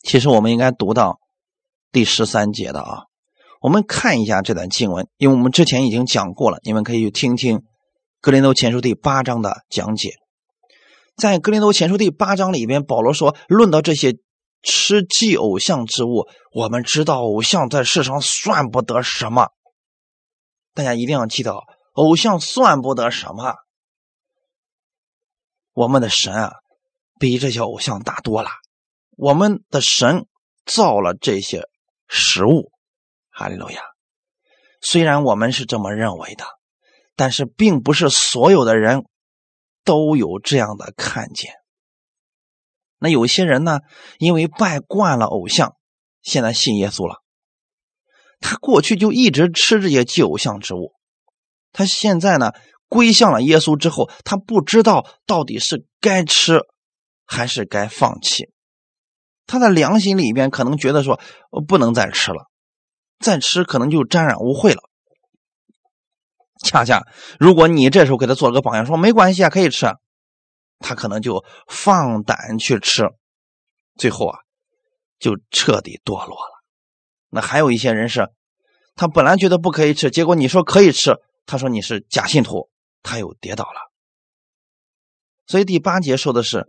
[0.00, 1.20] 其实我们应该读到
[1.92, 3.07] 第十三节的啊。
[3.60, 7.58] 我们看一下这段经文，因为我们之前已经讲过了，你们可以去听听
[8.20, 10.12] 《格林多前书》第八章的讲解。
[11.16, 14.16] 在《格林多前书》第八章里边，保罗说：“论到这些
[14.62, 19.48] 吃祭偶像之物，我们知道偶像在世上算不得什么。
[20.74, 21.56] 大家一定要记得，
[21.94, 23.54] 偶像算不得什么。”
[25.74, 26.52] 我们的神啊，
[27.18, 28.50] 比这些偶像大多了。
[29.16, 30.26] 我们的神
[30.64, 31.62] 造了这些
[32.08, 32.70] 食物，
[33.38, 33.80] 哈利路亚。
[34.80, 36.44] 虽然我们是这么认为的，
[37.14, 39.04] 但是并不是所有的人
[39.84, 41.52] 都有这样的看见。
[42.98, 43.78] 那有些人呢，
[44.18, 45.76] 因为拜惯了偶像，
[46.20, 47.22] 现在信耶稣了。
[48.40, 50.94] 他过去就一直吃这些祭偶像之物，
[51.70, 52.50] 他现在呢？
[52.88, 56.62] 归向了耶稣之后，他不知道到底是该吃
[57.26, 58.50] 还是该放弃。
[59.46, 61.20] 他的良心里边可能觉得说，
[61.68, 62.47] 不能再吃了，
[63.18, 64.82] 再吃可能就沾染污秽了。
[66.64, 67.06] 恰恰，
[67.38, 69.86] 如果你这时候给他做了个榜样，说没关系啊，可以吃，
[70.78, 73.08] 他可能就放胆去吃，
[73.96, 74.38] 最后啊，
[75.18, 76.64] 就彻底堕落了。
[77.28, 78.28] 那还有一些人是，
[78.94, 82.70] 他本来觉得不可以吃，结果你说可以吃，他说你是假信徒。
[83.00, 83.92] 他又跌倒了，
[85.46, 86.66] 所以第八节说的是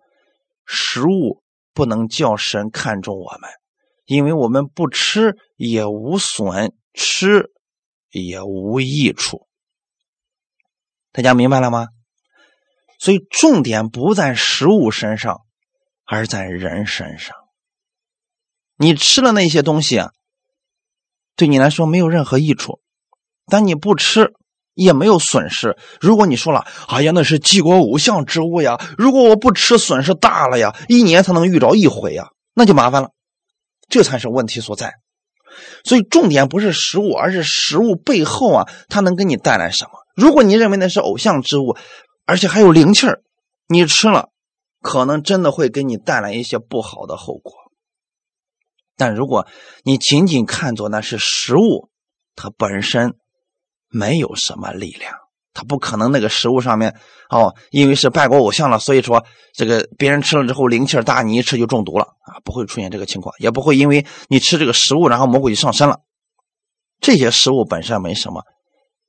[0.65, 3.49] 食物不能叫神看重我们，
[4.09, 7.51] 因为我们不吃也无损，吃
[8.09, 9.47] 也无益处。
[11.11, 11.89] 大家明白了吗？
[12.99, 15.41] 所以重点不在食物身上，
[16.07, 17.35] 而在人身上。
[18.77, 20.01] 你吃了那些东西，
[21.35, 22.81] 对你来说没有任何益处，
[23.45, 24.33] 但你不吃。
[24.75, 25.77] 也没有损失。
[25.99, 33.11] 如果你说了，哎呀，那是祭国偶像之物呀，如果我不吃，损失大了呀，一年才能遇着一回呀，那就麻烦了，
[33.89, 34.93] 这才是问题所在。
[35.83, 39.91] 所以重点不是食物，而是食物背后啊，它能给你带来什么？
[40.15, 41.75] 如果你认为那是偶像之物，
[42.25, 43.21] 而且还有灵气儿，
[43.67, 44.29] 你吃了，
[44.81, 47.53] 可能真的会给你带来一些不好的后果。
[48.95, 49.47] 但如果
[49.83, 51.89] 你仅仅看作那是食物，
[52.35, 53.15] 它本身。
[53.91, 55.15] 没有什么力量，
[55.59, 56.95] 他不可能那个食物上面
[57.29, 65.99] 哦，因为是拜过偶像了，所以说这个别人吃了之后灵气大，你一吃就中毒了啊，不会出现这个情况，也不会因为你吃这个食物，然后魔鬼就上身了。
[67.01, 68.43] 这些食物本身没什么，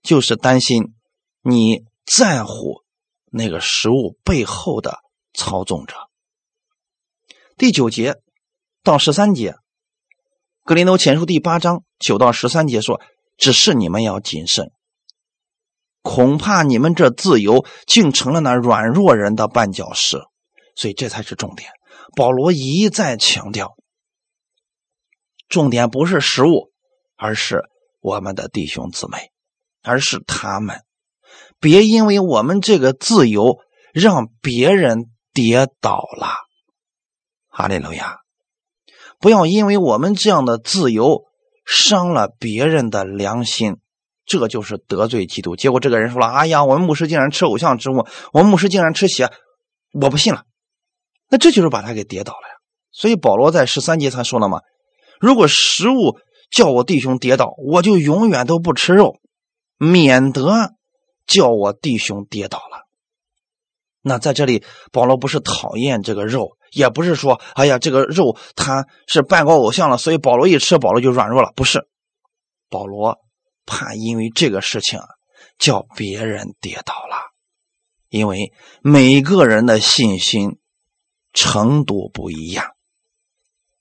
[0.03, 0.93] 就是担心
[1.43, 2.83] 你在乎
[3.31, 4.99] 那个食物背后的
[5.33, 5.95] 操纵者。
[7.57, 8.17] 第九节
[8.83, 9.53] 到十三节，
[10.65, 13.01] 《格林多前书》第八章九到十三节说。
[13.43, 14.71] 只是你们要谨慎，
[16.03, 20.19] 恐怕你们这自由竟成了那软弱人的绊脚石，
[20.75, 21.71] 所以这才是重点。
[22.17, 23.77] 保罗一再强调，
[25.49, 26.73] 重点不是食物，
[27.17, 27.63] 而是
[28.01, 29.31] 我们的弟兄姊妹，
[29.83, 30.83] 而是他们。
[31.59, 33.59] 别因为我们这个自由，
[33.93, 36.29] 让别人跌倒了。
[37.49, 38.19] 哈利路亚！
[39.19, 41.25] 不要因为我们这样的自由。
[41.67, 43.77] 伤了别人的良心，
[44.31, 45.57] 这就是得罪基督。
[45.57, 49.29] 结果这个人说了：“哎呀，我们牧师竟然吃偶像之物，我们牧师竟然吃血，
[49.93, 50.45] 我不信了。”
[51.29, 52.55] 那这就是把他给跌倒了呀。
[52.93, 54.61] 所以保罗在十三节他说了嘛
[55.19, 56.17] ：“如果食物
[56.49, 59.17] 叫我弟兄跌倒，我就永远都不吃肉，
[59.79, 60.75] 免得
[61.27, 62.87] 叫我弟兄跌倒了。”
[64.01, 64.63] 那在这里，
[64.93, 71.89] 保罗不是讨厌这个肉，也不是说：“哎呀，这个肉他是拜过偶像了，所以保罗一吃，保罗就软弱了。”不是，
[72.69, 73.19] 保罗
[73.71, 74.99] 怕因为这个事情
[75.57, 77.31] 叫别人跌倒了，
[78.09, 78.53] 因为
[78.83, 80.59] 每个人的信心
[81.33, 82.67] 程度不一样，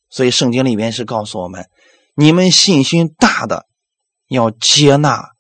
[0.10, 1.68] 所以圣经里面是告诉我们：
[2.14, 3.66] 你们信心大的
[4.28, 5.32] 要接纳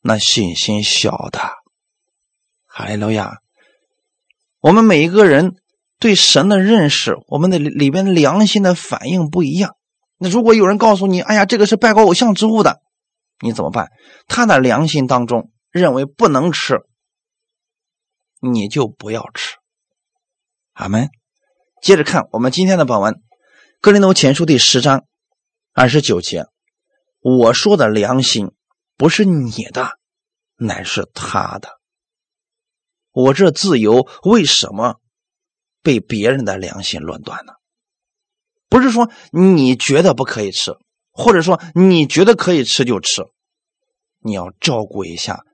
[0.00, 1.38] 那信心小的。
[2.66, 3.38] 哈利路亚。
[4.60, 5.56] 我们每一个人
[5.98, 9.76] 对神的认识，我们的里边良心的反应不一样。
[10.18, 12.80] 那如果有人告诉你：“哎呀，这个是拜过偶像之物的”，
[13.42, 13.90] 你怎么办？
[14.28, 16.78] 他的良心当中认为不能吃，
[18.40, 19.56] 你就不要吃。
[20.72, 21.10] 阿门。
[21.82, 23.14] 接着看我们今天的本文，
[23.80, 25.04] 《格林多前书》第十章
[25.72, 26.46] 二十九节
[27.20, 28.52] ：“我说的良心
[28.96, 29.98] 不是你的，
[30.54, 31.80] 乃是他的。”
[33.10, 35.00] 我这自由为什么
[35.82, 37.54] 被别人的良心论断呢？
[38.68, 40.72] 不是说你觉得不可以吃，
[41.12, 43.22] 或者说你觉得可以吃就吃，
[44.20, 45.44] 你要照顾一下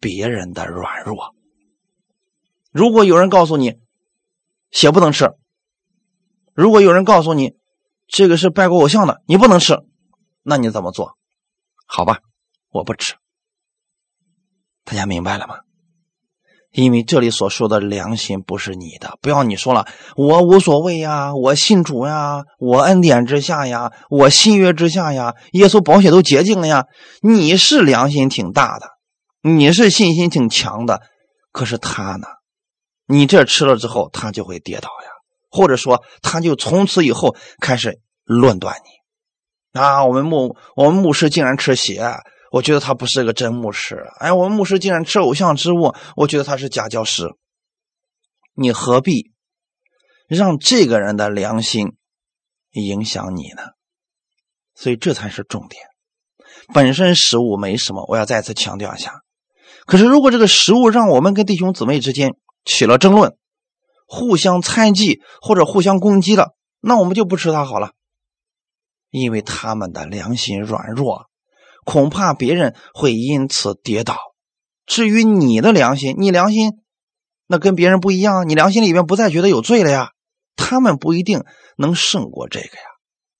[0.00, 1.34] 别人的软弱。
[2.70, 3.78] 如果有人告诉你
[4.70, 5.32] 血不能吃，
[6.54, 7.56] 如果有人告诉你
[8.06, 9.78] 这个是拜过偶像的，你不能吃，
[10.42, 11.16] 那你怎么做？
[11.86, 12.20] 好吧，
[12.70, 13.14] 我不吃。
[14.84, 15.60] 大家明白了吗？
[16.70, 26.84] 因为这里所说的良心不是你的，不要你说了，我无所谓呀，我信主呀，我恩典之下呀，我信约之下呀，耶稣宝血都洁净了呀。
[27.22, 28.86] 你是良心挺大的，
[29.42, 31.00] 你是信心挺强的，
[31.52, 32.26] 可是他呢？
[33.06, 35.10] 你这吃了之后，他就会跌倒呀，
[35.50, 40.04] 或者说他就从此以后开始论断你啊。
[40.04, 42.02] 我们牧我们牧师竟然吃血。
[42.50, 44.06] 我觉得他不是个真牧师。
[44.18, 47.28] 哎，我们牧师竟然吃偶像之物，我觉得他是假教师。
[48.54, 49.32] 你何必
[50.26, 51.96] 让这个人的良心
[52.72, 53.62] 影响你呢？
[54.74, 55.82] 所以这才是重点。
[56.74, 59.22] 本身食物没什么，我要再次强调一下。
[59.86, 62.34] 可是如果这个食物让我们跟弟兄姊妹之间
[62.64, 63.36] 起了争论，
[64.06, 67.92] 互相猜忌或者互相攻击了，那我们就不吃它好了，
[69.10, 71.27] 因为他们的良心软弱。
[71.88, 74.18] 恐怕别人会因此跌倒。
[74.84, 76.82] 至于你的良心，你良心
[77.46, 80.10] 那跟别人不一样，你良心里面不再觉得有罪了呀。
[80.54, 81.44] 他们不一定
[81.78, 82.84] 能胜过这个呀。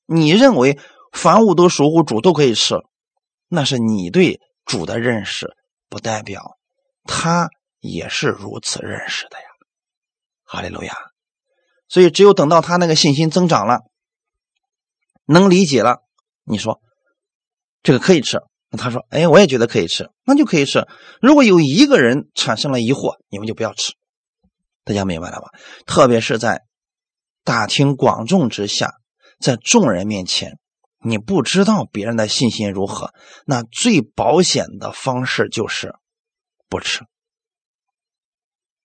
[0.07, 0.79] 你认为
[1.13, 2.77] 凡物都属乎主，都可以吃，
[3.49, 5.55] 那是你对主的认识，
[5.91, 6.57] 不代表
[7.05, 9.45] 他也是如此认识的呀。
[10.43, 10.97] 哈利路亚。
[11.87, 13.81] 所以只有等到他那个信心增长了，
[15.27, 15.99] 能理解了，
[16.45, 16.81] 你说。
[17.89, 20.87] 这个可以吃，他说：“哎，我也觉得可以吃，那就可以吃。
[21.23, 23.95] 如果有一个人产生了疑惑，你们就不要吃。
[24.85, 25.49] 大家明白了吧？
[25.87, 26.65] 特别是在
[27.45, 28.93] 大庭广众之下，
[29.41, 30.59] 在众人面前，
[31.03, 33.15] 你不知道别人的信心如何，
[33.47, 35.95] 那最保险的方式就是
[36.69, 37.07] 不吃。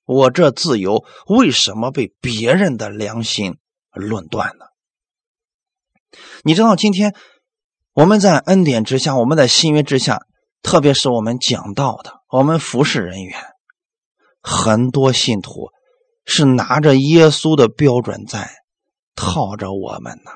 [0.06, 3.58] 我这自由为什么被别人的良心
[3.92, 4.64] 论断呢？
[6.46, 7.14] 你知道今天？”
[7.94, 10.26] 我们在恩典之下，我们在新约之下，
[10.64, 13.40] 特别是我们讲道的，我们服侍人员，
[14.42, 15.70] 很多信徒
[16.26, 18.50] 是拿着耶稣的标准在
[19.14, 20.32] 套着我们呢。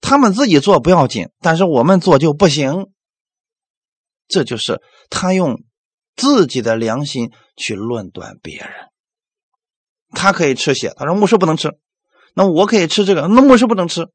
[0.00, 2.88] 他们自己做不要紧，但是我们做就不行。
[4.26, 5.62] 这就是他用
[6.16, 8.70] 自己的良心去论断别人。
[10.10, 11.78] 他可以吃血，他说牧师不能吃，
[12.34, 14.08] 那我可以吃这个，那牧师不能吃，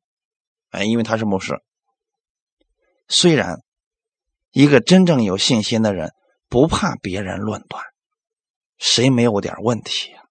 [0.72, 1.62] 哎，因为他是牧师。
[3.12, 3.60] 虽然
[4.52, 6.14] 一个真正有信心的人
[6.48, 7.84] 不怕别人论断，
[8.78, 10.22] 谁没有点问题呀？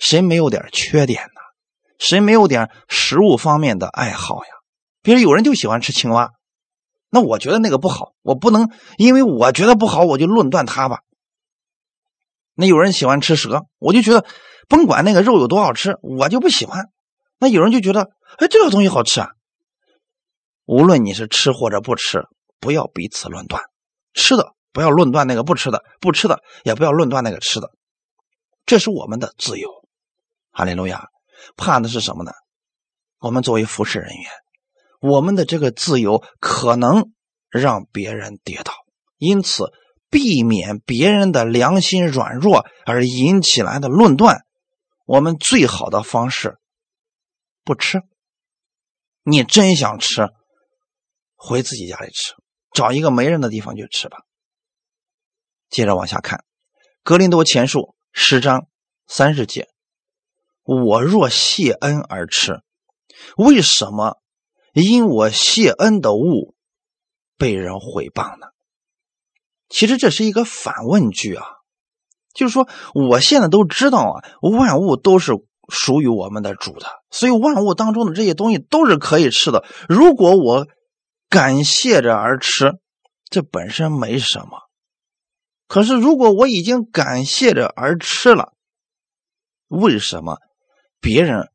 [0.00, 1.40] 谁没有点缺点呢？
[1.98, 4.50] 谁没有点食物方面的爱好呀？
[5.02, 6.32] 比如有人就喜欢吃青蛙，
[7.10, 11.02] 那我觉得那个不好，我不能因为我觉得不好我就论断他吧。
[12.54, 14.26] 那有人喜欢吃蛇，我就觉得
[14.68, 16.86] 甭管那个肉有多好吃，我就不喜欢。
[17.38, 19.30] 那有人就觉得，哎，这个东西好吃啊。
[20.70, 22.28] 无论你是吃或者不吃，
[22.60, 23.60] 不要彼此论断。
[24.14, 27.72] 吃的不要论断那个不吃的，不吃的也不要论断那个吃的。
[28.66, 29.68] 这是我们的自由。
[30.52, 31.08] 哈利路亚！
[31.56, 32.30] 怕的是什么呢？
[33.18, 34.30] 我们作为服侍人员，
[35.00, 37.10] 我们的这个自由可能
[37.48, 38.72] 让别人跌倒，
[39.18, 39.72] 因此
[40.08, 44.44] 避免别人的良心软弱而引起来的论断，
[45.04, 46.58] 我们最好的方式
[47.64, 48.02] 不吃。
[49.24, 50.28] 你真想吃，
[51.42, 52.34] 回自己家里吃，
[52.74, 54.18] 找一个没人的地方去吃吧。
[55.70, 56.40] 接着往下看，
[57.02, 57.78] 《格林多前书》
[58.12, 58.66] 十章
[59.06, 59.68] 三十节
[60.62, 62.60] ：“我若谢恩而吃，
[63.38, 64.18] 为什么
[64.74, 66.54] 因我谢恩的物
[67.38, 68.48] 被人毁谤呢？”
[69.70, 71.46] 其实这是一个反问句啊，
[72.34, 75.32] 就是说，我现在都知道啊，万物都是
[75.68, 79.64] 属于我们的主的，所以万物当中的这些东西都是可以吃的。
[79.88, 80.66] 如果我
[81.30, 82.72] 感谢着而吃，
[83.30, 84.68] 这本身没什么。
[85.68, 88.52] 可是如果我已经感谢着而吃了，
[89.68, 90.38] 为什么
[91.00, 91.48] 别人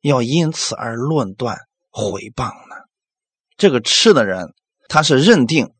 [0.00, 1.58] 要因此而论断
[1.90, 2.76] 毁谤呢？
[3.58, 4.54] 这个吃的人，
[4.88, 5.74] 他是认定。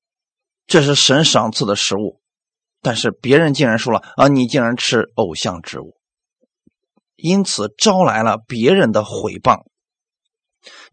[0.66, 2.20] 这是神赏赐的食物，
[2.82, 5.96] 但是别人竟然说了啊，你竟然吃偶像之物，
[7.16, 9.64] 因此招来了别人的毁谤。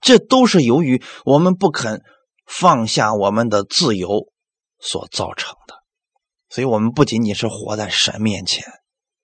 [0.02, 2.02] 这都是由于我们不肯
[2.50, 4.28] 放下我们的自由
[4.80, 5.76] 所造成的。
[6.50, 8.66] 所以，我们不仅仅是活在神面前，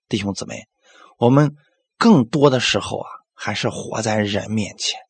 [0.08, 0.68] 弟兄姊妹，
[1.18, 1.56] 我们
[1.98, 5.00] 更多的时候啊，还是活在人面前。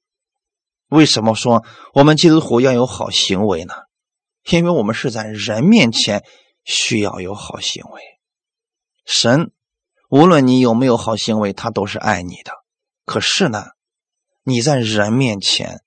[0.88, 3.74] 为什么说我们基督徒要有好行为呢？
[4.50, 6.24] 因为我们是在人面前
[6.64, 8.00] 需要有好行为，
[9.04, 9.52] 神
[10.08, 12.52] 无论你有没有好行为，他都是爱你的。
[13.04, 13.66] 可是呢，
[14.42, 15.82] 你在人面前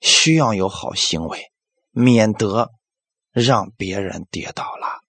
[0.00, 1.52] 需要有好行为，
[1.90, 2.70] 免得
[3.32, 5.00] 让别人跌倒了。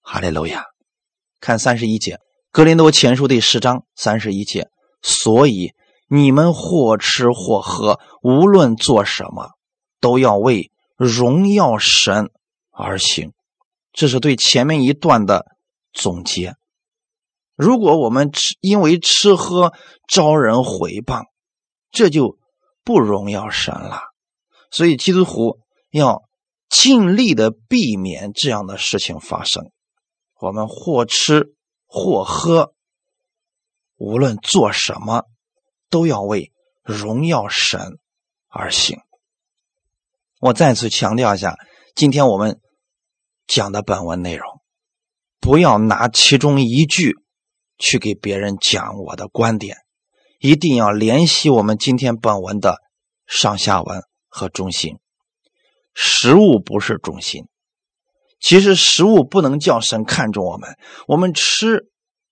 [0.00, 0.64] 哈利路亚！
[1.40, 2.16] 看三十一节，
[2.50, 4.68] 《格林多前书》第十章三十一节。
[5.02, 5.72] 所以
[6.08, 9.50] 你们或吃或喝，无论做什么，
[10.00, 10.70] 都要为。
[10.96, 12.30] 荣耀神
[12.70, 13.32] 而行，
[13.92, 15.44] 这是对前面一段的
[15.92, 16.54] 总结。
[17.56, 19.72] 如果我们吃因为吃喝
[20.06, 21.24] 招人毁谤，
[21.90, 22.38] 这就
[22.84, 24.02] 不荣耀神了。
[24.70, 25.58] 所以基督徒
[25.94, 26.24] 要
[26.68, 29.70] 尽力的避免这样的事情发生。
[30.40, 31.54] 我们或吃
[31.86, 32.74] 或喝，
[33.96, 35.22] 无论做什么，
[35.88, 36.50] 都要为
[36.82, 38.00] 荣耀神
[38.48, 38.98] 而行。
[40.40, 41.56] 我再次强调一下，
[41.94, 42.60] 今天我们
[43.46, 44.60] 讲的本文内容，
[45.38, 47.14] 不要拿其中一句
[47.78, 49.76] 去给别人讲我的观点，
[50.40, 52.78] 一定要联系我们今天本文的
[53.28, 54.98] 上下文和中心。
[55.94, 57.46] 食物不是中心，
[58.40, 60.76] 其实食物不能叫神看重我们，
[61.06, 61.86] 我们吃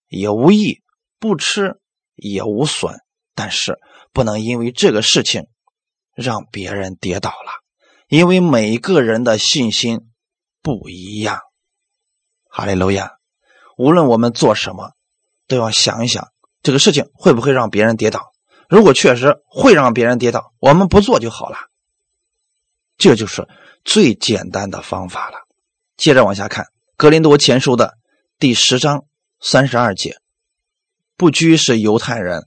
[0.09, 0.83] 也无益，
[1.19, 1.77] 不吃
[2.17, 2.97] 也无损，
[3.35, 3.79] 但是
[4.13, 5.47] 不能因为这个事情
[6.15, 7.63] 让别人跌倒了。
[8.09, 10.01] 因为每个人的信心
[10.61, 11.39] 不一样，
[12.51, 13.13] 哈利路亚！
[13.79, 14.93] 无论我们做什么，
[15.49, 16.29] 都要想一想
[16.63, 18.33] 这个事情会不会让别人跌倒。
[18.69, 21.57] 如果确实会让别人跌倒，我们不做就好了。
[22.97, 23.47] 这就是
[23.85, 25.39] 最简单的方法了。
[25.97, 26.65] 接着往下看
[26.97, 27.95] 《格林多前书》的
[28.39, 29.05] 第十章
[29.41, 30.17] 三十二节：
[31.17, 32.47] 不拘是犹太人，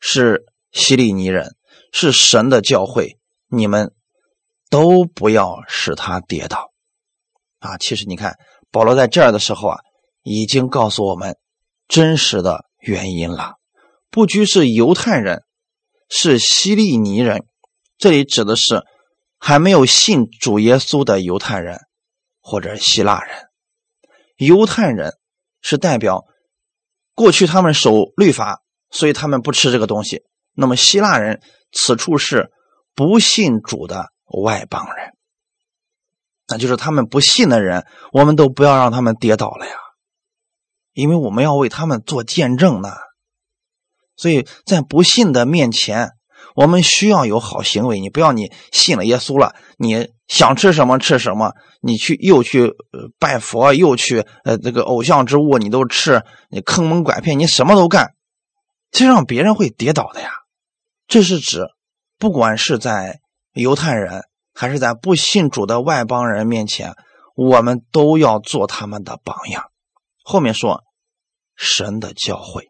[0.00, 1.54] 是希利尼人，
[1.92, 3.18] 是神的教会，
[3.48, 3.92] 你们。
[4.70, 6.72] 都不要使他跌倒，
[7.58, 7.76] 啊！
[7.76, 8.38] 其实你看，
[8.70, 9.78] 保罗在这儿的时候啊，
[10.22, 11.36] 已经告诉我们
[11.88, 13.56] 真实的原因了。
[14.10, 15.42] 不拘是犹太人，
[16.08, 17.44] 是希利尼人，
[17.98, 18.82] 这里指的是
[19.44, 21.80] 还没有信主耶稣的犹太人
[22.40, 23.48] 或者希腊人。
[24.36, 25.18] 犹太人
[25.60, 26.24] 是代表
[27.14, 30.22] 过去他们守律法，所以他们不吃这个东西。
[30.54, 32.52] 那么希腊人此处是
[32.94, 34.12] 不信主的。
[34.42, 35.12] 外邦人，
[36.48, 39.74] 那就是他们不信的人，我们都不要让他们跌倒了呀，
[40.94, 42.88] 因为我们要为他们做见证呢。
[44.16, 46.12] 所以在不信的面前，
[46.54, 48.00] 我们需要有好行为。
[48.00, 52.72] 你不要你信了耶稣了，你想吃什么吃什么，你去又去
[53.18, 58.14] 拜佛，又去呃这个偶像之物，你都吃，你坑蒙拐骗，你什么都干，
[58.90, 60.30] 这让别人会跌倒的呀。
[61.06, 61.66] 这是指
[62.18, 63.20] 不管是在。
[63.54, 64.22] 犹太人
[64.54, 66.94] 还是在不信主的外邦人面前，
[67.36, 69.64] 我们都要做他们的榜样。
[70.24, 70.84] 后面说
[71.54, 72.62] 神的教诲，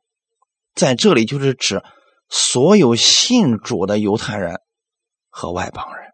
[0.74, 1.84] 在这里就是指
[2.32, 4.58] 所有信主的犹太人
[5.28, 6.12] 和外邦人。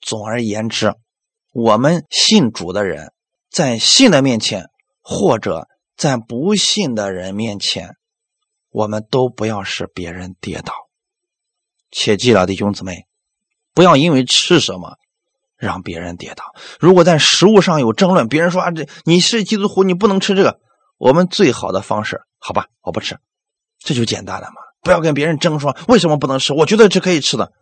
[0.00, 0.94] 总而言之，
[1.52, 3.12] 我们信主的人
[3.50, 4.66] 在信的面前，
[5.00, 7.94] 或者在不信的人面前，
[8.70, 10.74] 我们都不要使别人跌倒。
[11.92, 13.06] 切记了，弟兄姊妹。
[13.72, 14.96] 不要因为吃什么
[15.56, 16.44] 让别人跌倒。
[16.80, 20.58] 如果在食物上有争论，别人说啊，这你是基督徒，你不能吃这个，
[20.98, 23.20] 我们最好的方式，好吧，我不吃，
[23.78, 24.69] 这就简单了嘛。
[24.82, 27.52] 不要跟别人争说为什么不能吃，我觉得这可以吃的。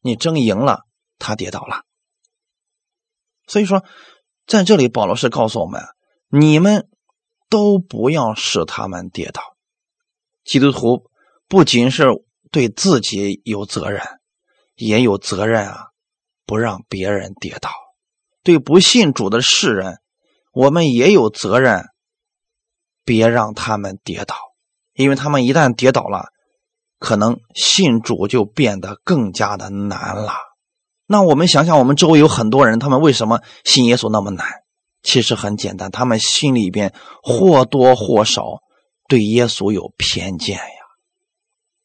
[0.00, 0.80] 你争赢了，
[1.18, 1.82] 他跌倒了。
[3.46, 3.84] 所以说，
[4.46, 5.82] 在这里保罗是告诉我们，
[6.28, 6.88] 你们
[7.48, 9.42] 都不要使他们跌倒。
[10.44, 11.10] 基督徒
[11.48, 12.06] 不仅是
[12.50, 14.02] 对自己有责任，
[14.74, 15.86] 也有责任啊。
[16.48, 17.72] 不让别人跌倒，
[18.44, 19.98] 对不信主的世人，
[20.52, 21.86] 我们也有责任，
[23.04, 24.36] 别让他们跌倒，
[24.92, 26.28] 因为他们一旦跌倒了，
[26.98, 30.32] 可能信主就变得更加的难了。
[31.06, 34.46] 那我们想想，我们周围有很多人，他们为什么信耶稣那么难？
[35.02, 36.92] 其实很简单，他们心里边
[37.22, 38.42] 或多或少
[39.08, 40.62] 对耶稣有偏见呀。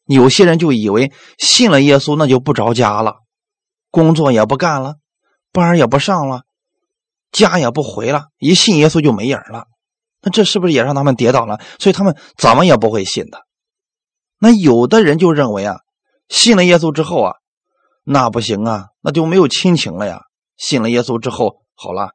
[0.07, 3.18] 有些人就以为信了耶稣，那就不着家了。
[3.91, 4.95] 工作也不干了，
[5.51, 6.43] 班也不上了，
[7.32, 9.66] 家也不回了，一信耶稣就没影了。
[10.24, 11.59] 那这是不是也让他们跌倒了？
[11.78, 13.39] 所以他们怎么也不会信的。
[14.43, 15.77] 那有的人就认为啊，
[16.27, 17.35] 信了耶稣之后啊，
[18.03, 20.23] 那不行啊，那就没有亲情了呀。
[20.57, 22.13] 信了耶稣之后，好了，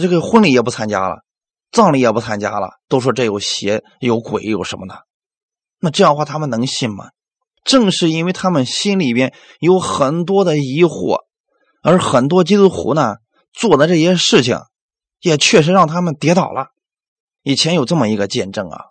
[0.00, 1.24] 这个婚礼也不参加了，
[1.72, 5.02] 葬礼也不参加了，都说这有邪有鬼有什么的。
[5.80, 7.10] 那这样的话，他们能信吗？
[7.64, 11.22] 正是因为他们心里边有很多的疑惑，
[11.82, 13.16] 而很多基督徒呢
[13.52, 14.60] 做的这些事情，
[15.20, 16.68] 也确实让他们跌倒了。
[17.42, 18.84] 以前有这么一个见证啊，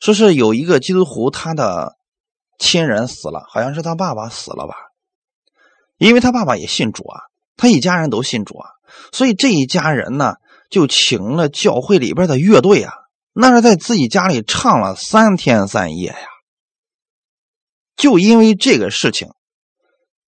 [0.00, 1.96] 说是有一个基督徒，他的
[2.58, 4.74] 亲人死了，好像是他爸爸死了吧？
[5.98, 7.20] 因为他爸爸也信主啊，
[7.56, 8.70] 他一家人都信主啊，
[9.12, 10.36] 所以这一家人呢
[10.70, 12.94] 就请了教会里边的乐队啊，
[13.34, 16.28] 那是在自己家里唱了三天三夜呀。
[17.96, 19.28] 就因为这个事情，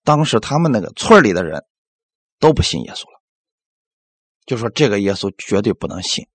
[0.04, 1.64] 当时他们那个村里的人
[2.38, 3.22] 都不信耶稣了，
[4.44, 6.26] 就说这个耶稣绝对不能信。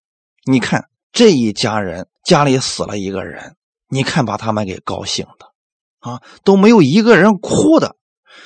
[0.46, 3.56] 你看这一家人家里死了一个人，
[3.88, 5.54] 你看把他们给高兴的
[6.00, 7.96] 啊，都没有一个人哭的，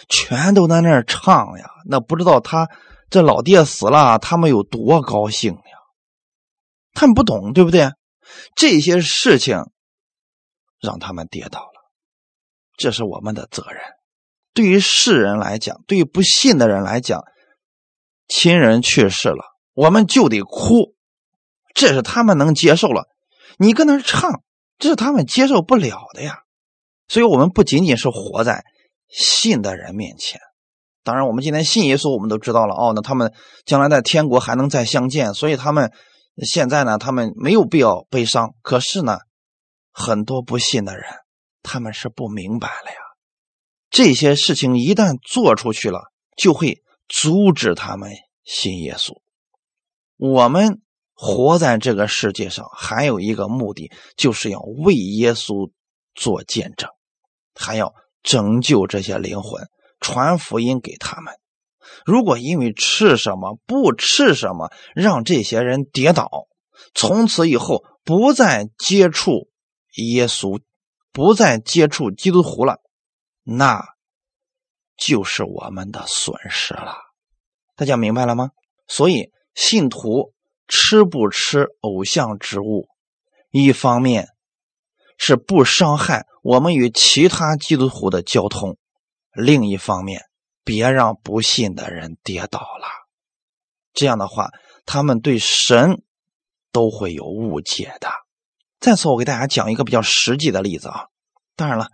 [0.07, 1.71] 全都在那儿唱呀。
[1.89, 2.69] 那不知道他
[3.09, 5.77] 这老爹死了，他们有多高兴呀？
[6.93, 7.89] 他们不懂，对不对？
[8.55, 9.63] 这些事情
[10.79, 11.91] 让他们跌倒了。
[12.77, 13.81] 这是我们的责任。
[14.53, 17.23] 对于世人来讲，对于不信的人来讲，
[18.27, 20.93] 亲人去世了，我们就得哭，
[21.73, 23.07] 这是他们能接受了。
[23.61, 24.41] 你跟那唱，
[24.79, 26.39] 这是他们接受不了的呀。
[27.07, 28.63] 所以，我们不仅仅是活在
[29.07, 30.41] 信的人面前。
[31.03, 32.93] 当然，我们今天信耶稣，我们都知道了哦。
[32.95, 33.31] 那他们
[33.63, 35.93] 将来在天国还能再相见，所以他们
[36.43, 38.55] 现在呢，他们没有必要悲伤。
[38.63, 39.19] 可是呢，
[39.91, 41.03] 很多不信的人。
[41.61, 42.97] 他们是不明白了呀，
[43.91, 48.09] 这些事情一旦做出去了，就会阻止他们
[48.43, 49.13] 信耶稣。
[50.17, 50.81] 我们
[51.21, 55.69] 活在这个世界上，还有一个目的，就是要为耶稣
[56.15, 56.89] 做见证，
[57.53, 57.93] 还要
[58.23, 59.67] 拯救这些灵魂，
[59.99, 61.35] 传福音给他们。
[62.05, 66.47] 如果因为吃什么不吃什么，让这些人跌倒，
[66.95, 69.49] 从此以后不再接触
[69.97, 70.59] 耶稣。
[71.13, 72.79] 不再接触基督徒了，
[73.43, 73.83] 那
[74.95, 76.95] 就是我们的损失了。
[77.75, 78.51] 大家明白了吗？
[78.87, 80.31] 所以信徒
[80.71, 82.87] 吃不吃偶像之物，
[83.51, 84.29] 一方面
[85.17, 88.77] 是不伤害我们与其他基督徒的交通，
[89.33, 90.21] 另一方面
[90.63, 92.87] 别让不信的人跌倒了。
[93.91, 94.51] 这样的话，
[94.85, 96.01] 他们对神
[96.71, 98.09] 都会有误解的。
[98.79, 101.07] 再次，我给大家讲一个比较实际的例子啊。
[101.57, 101.89] 当然了，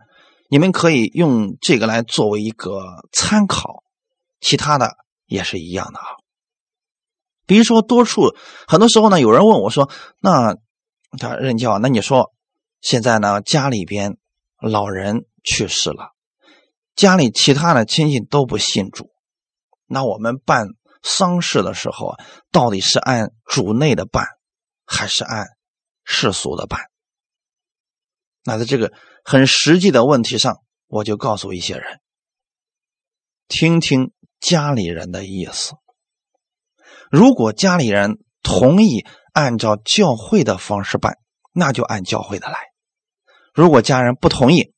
[0.52, 3.84] 你们可以用这个来作为一个参考，
[4.40, 6.06] 其他的也是一样的啊。
[7.48, 8.36] 比如说，多处
[8.68, 9.90] 很多时候呢，有人问我说
[10.22, 10.56] ：“那
[11.18, 12.34] 他任教，那你说
[12.82, 14.18] 现在呢，家里边
[14.62, 16.12] 老人去世了，
[16.96, 19.10] 家里其他的亲戚都不信主，
[19.86, 20.68] 那我们办
[21.02, 24.26] 丧事的时候啊，到底是按主内的办，
[24.86, 25.48] 还是按
[26.04, 26.82] 世俗的办？”
[28.44, 28.92] 那在这个
[29.24, 32.02] 很实际的问题上，我就告诉一些人：
[33.48, 35.74] 听听家里人的意思。
[37.12, 41.18] 如果家里人同意按照教会的方式办，
[41.54, 42.56] 那就按教会的来；
[43.54, 44.74] 如果家人不同意，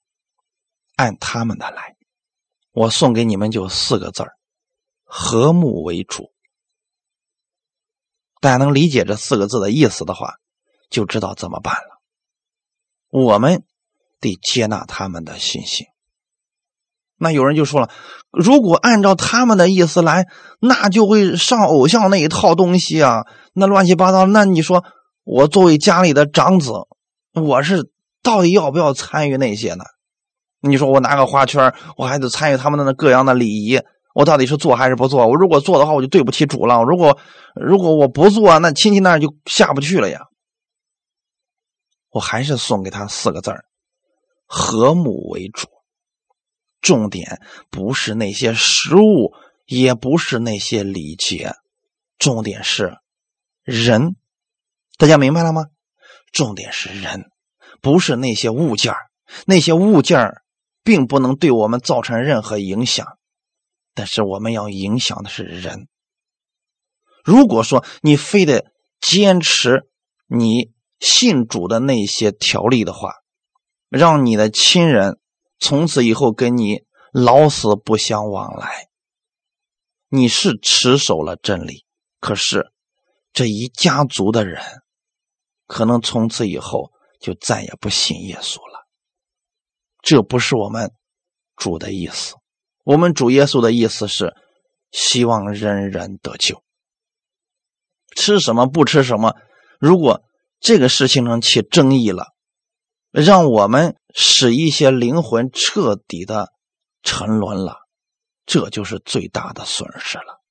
[0.96, 1.96] 按他们的来。
[2.72, 4.34] 我送给你们就四个字儿：
[5.04, 6.32] 和睦为主。
[8.42, 10.36] 大家能理解这四个字的意思的话，
[10.90, 12.02] 就知道怎么办了。
[13.10, 13.66] 我们
[14.20, 15.88] 得接纳他们的信心。
[17.20, 17.90] 那有人就说了，
[18.32, 20.26] 如果按照他们的意思来，
[20.62, 24.26] 那就会上偶像那一套东西啊，那乱七八糟。
[24.26, 24.84] 那你说
[25.26, 26.72] 我作为家里的长子，
[27.34, 27.92] 我是
[28.24, 29.84] 到底要不要参与那些呢？
[30.62, 33.80] 你说我拿个花圈，我还得参与他们的那各样的礼仪，
[34.14, 35.28] 我到底是做还是不做？
[35.28, 37.18] 我如果做的话，我就对不起主了；如果
[37.56, 40.22] 如果我不做，那亲戚那就下不去了呀。
[42.12, 43.64] 我还是送给他四个字儿：
[44.48, 45.68] 和睦为主。
[46.82, 49.34] 重点不是那些食物，
[49.66, 51.54] 也不是那些礼节，
[52.18, 52.98] 重点是
[53.64, 54.16] 人。
[54.98, 55.66] 大家明白了吗？
[56.32, 57.30] 重点是人，
[57.82, 58.94] 不是那些物件
[59.46, 60.42] 那些物件
[60.84, 63.06] 并不能对我们造成任何影响，
[63.94, 65.88] 但是我们要影响的是人。
[67.24, 68.72] 如果说你非得
[69.02, 69.90] 坚持
[70.28, 73.12] 你信主的那些条例的话，
[73.90, 75.20] 让你的亲人。
[75.60, 78.88] 从此以后跟你老死不相往来。
[80.08, 81.86] 你是持守了真理，
[82.20, 82.72] 可是
[83.32, 84.64] 这一家族的人
[85.68, 88.88] 可能从此以后就再也不信耶稣了。
[90.02, 90.92] 这不是我们
[91.56, 92.36] 主的意思。
[92.84, 94.34] 我们主耶稣的意思是
[94.92, 96.64] 希望人人得救。
[98.16, 99.36] 吃什么不吃什么，
[99.80, 100.24] 如果
[100.60, 102.34] 这个事情上起争议了。
[103.12, 106.54] 让我们使一些灵魂彻底的
[107.02, 107.78] 沉沦了，
[108.46, 110.42] 这就是最大的损失了。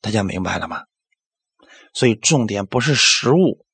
[0.00, 0.84] 大家明白了吗？
[1.92, 3.64] 所以重点不是食物，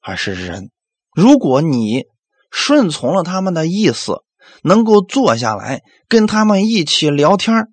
[0.00, 0.70] 而是人。
[1.12, 2.04] 如果你
[2.50, 4.22] 顺从了他们的意思，
[4.62, 7.72] 能够坐下来跟他们一起聊天，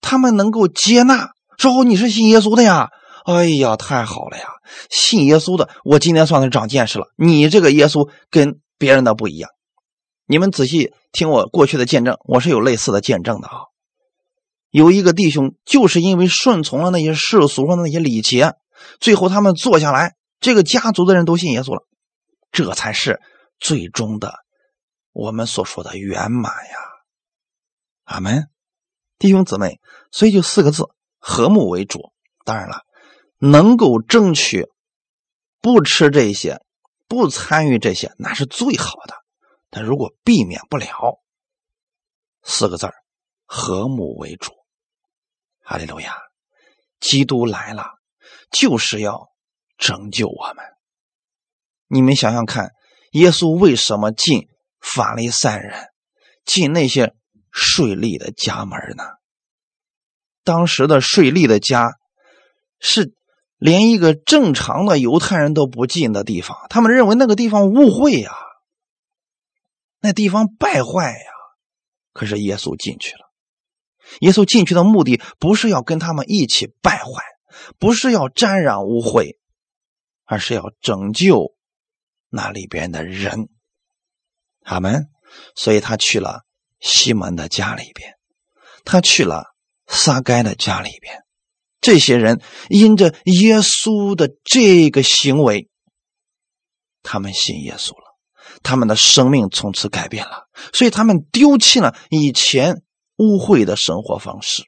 [0.00, 2.90] 他们能够接纳，说：“哦，你是信耶稣的呀。”
[3.26, 4.44] 哎呀，太好了呀！
[4.90, 7.06] 信耶稣的，我今天算是长见识了。
[7.16, 9.50] 你这个耶稣跟别人的不一样。
[10.26, 13.54] 你们仔细听我过去的见证，我是有类似的见证的啊。
[14.70, 18.54] 有一个弟兄，就是因为顺从了那些世俗上的那些礼节，
[19.00, 21.86] 最后他们坐下来，这个家族的人都信耶稣了，
[22.50, 23.20] 这才是
[23.58, 24.34] 最终的
[25.12, 26.76] 我们所说的圆满呀。
[28.04, 28.48] 阿门，
[29.18, 30.84] 弟兄姊妹，所以就四个字：
[31.18, 32.12] 和睦为主。
[32.44, 32.85] 当然了。
[33.38, 34.66] 能够争取
[35.60, 36.62] 不吃这些、
[37.06, 39.14] 不参与这些，那是最好的。
[39.68, 41.20] 但如果避免不了，
[42.42, 42.88] 四个字
[43.44, 44.52] 和睦为主。
[45.60, 46.16] 哈利路亚！
[46.98, 47.98] 基督来了，
[48.50, 49.28] 就是要
[49.76, 50.64] 拯救我们。
[51.88, 52.70] 你们想想看，
[53.10, 54.48] 耶稣为什么进
[54.80, 55.88] 法利赛人、
[56.44, 57.14] 进那些
[57.52, 59.04] 税吏的家门呢？
[60.42, 61.92] 当时的税吏的家
[62.80, 63.14] 是。
[63.58, 68.32] 连一个正常的犹太人都不进的地方，他们认为那个地方污秽呀，
[70.00, 71.30] 那地方败坏呀。
[72.12, 73.30] 可是耶稣进去了，
[74.20, 77.22] 耶稣进去的目的不是要跟他们一起败坏，
[77.78, 79.36] 不是要沾染污秽，
[80.24, 81.54] 而是要拯救
[82.30, 83.48] 那里边的人。
[84.62, 85.10] 他们，
[85.54, 86.44] 所以他去了
[86.80, 88.14] 西门的家里边，
[88.84, 89.54] 他去了
[89.86, 91.25] 撒该的家里边。
[91.86, 95.68] 这些人因着耶稣的这个行为，
[97.04, 98.18] 他们信耶稣了，
[98.64, 102.82] 他们的生命从此改变了，所以他们丢弃了以前
[103.18, 104.64] 污秽的生活方式，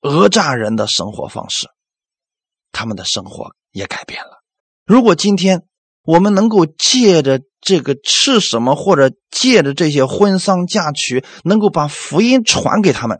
[0.00, 1.66] 讹诈人的生活方式，
[2.70, 4.44] 他们的生活也改变了。
[4.86, 5.64] 如果今天
[6.04, 13.18] 我们能够借着这个吃什么，或者借着这些婚丧嫁娶，能够把福音传给他们。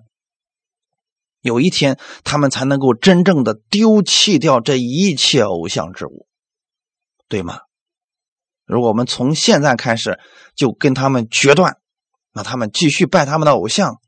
[1.40, 6.26] 有一天，他们才能够真正的丢弃掉这一切偶像之物，
[7.28, 7.60] 对吗？
[8.66, 10.20] 如果我们从现在开始
[10.54, 11.78] 就跟他们决断，
[12.32, 14.00] 那他们继续拜他们的偶像，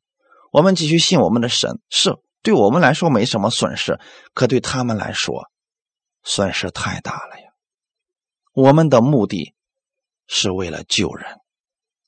[0.53, 3.99] 我们继续信我们的神，是对我们来说没什么损失，
[4.35, 5.51] 可对他们来说
[6.23, 7.51] 损失太大了呀。
[8.53, 9.55] 我们的目的
[10.27, 11.27] 是为了救人。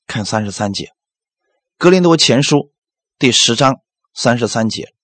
[0.07, 0.85] 看三十三节，
[1.79, 2.57] 《格林多前书》
[3.17, 3.81] 第十章
[4.13, 4.94] 三十三节。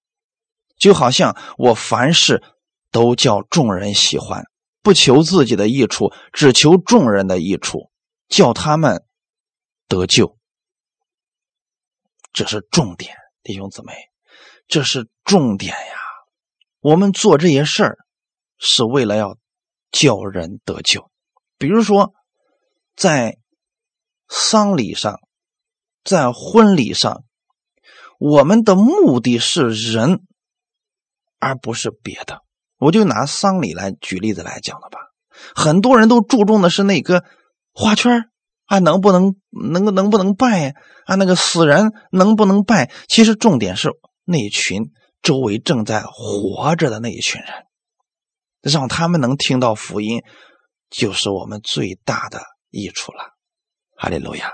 [0.82, 2.42] 就好像我凡事
[2.90, 4.46] 都叫众人喜欢，
[4.82, 7.92] 不求自己的益处，只求众人的益处，
[8.28, 9.06] 叫他们
[9.88, 10.40] 得救。
[12.34, 13.94] 这是重点，弟兄姊妹，
[14.68, 15.96] 这是重点呀！
[16.80, 18.00] 我们做这些事儿
[18.58, 19.38] 是为了要
[19.92, 21.12] 叫人得救。
[21.60, 22.12] 比如说，
[22.96, 23.38] 在
[24.28, 25.20] 丧礼上，
[26.04, 27.24] 在婚礼上，
[28.18, 30.26] 我们的目的是人。
[31.42, 32.40] 而不是别的，
[32.78, 35.00] 我就拿丧礼来举例子来讲了吧。
[35.56, 37.24] 很多人都注重的是那个
[37.74, 38.30] 花圈
[38.66, 40.76] 啊，能不能能能不能拜
[41.06, 41.16] 啊？
[41.16, 42.92] 那个死人能不能拜？
[43.08, 43.90] 其实重点是
[44.24, 47.50] 那群周围正在活着的那一群人，
[48.62, 50.22] 让他们能听到福音，
[50.90, 53.34] 就是我们最大的益处了。
[53.98, 54.54] 哈利路亚。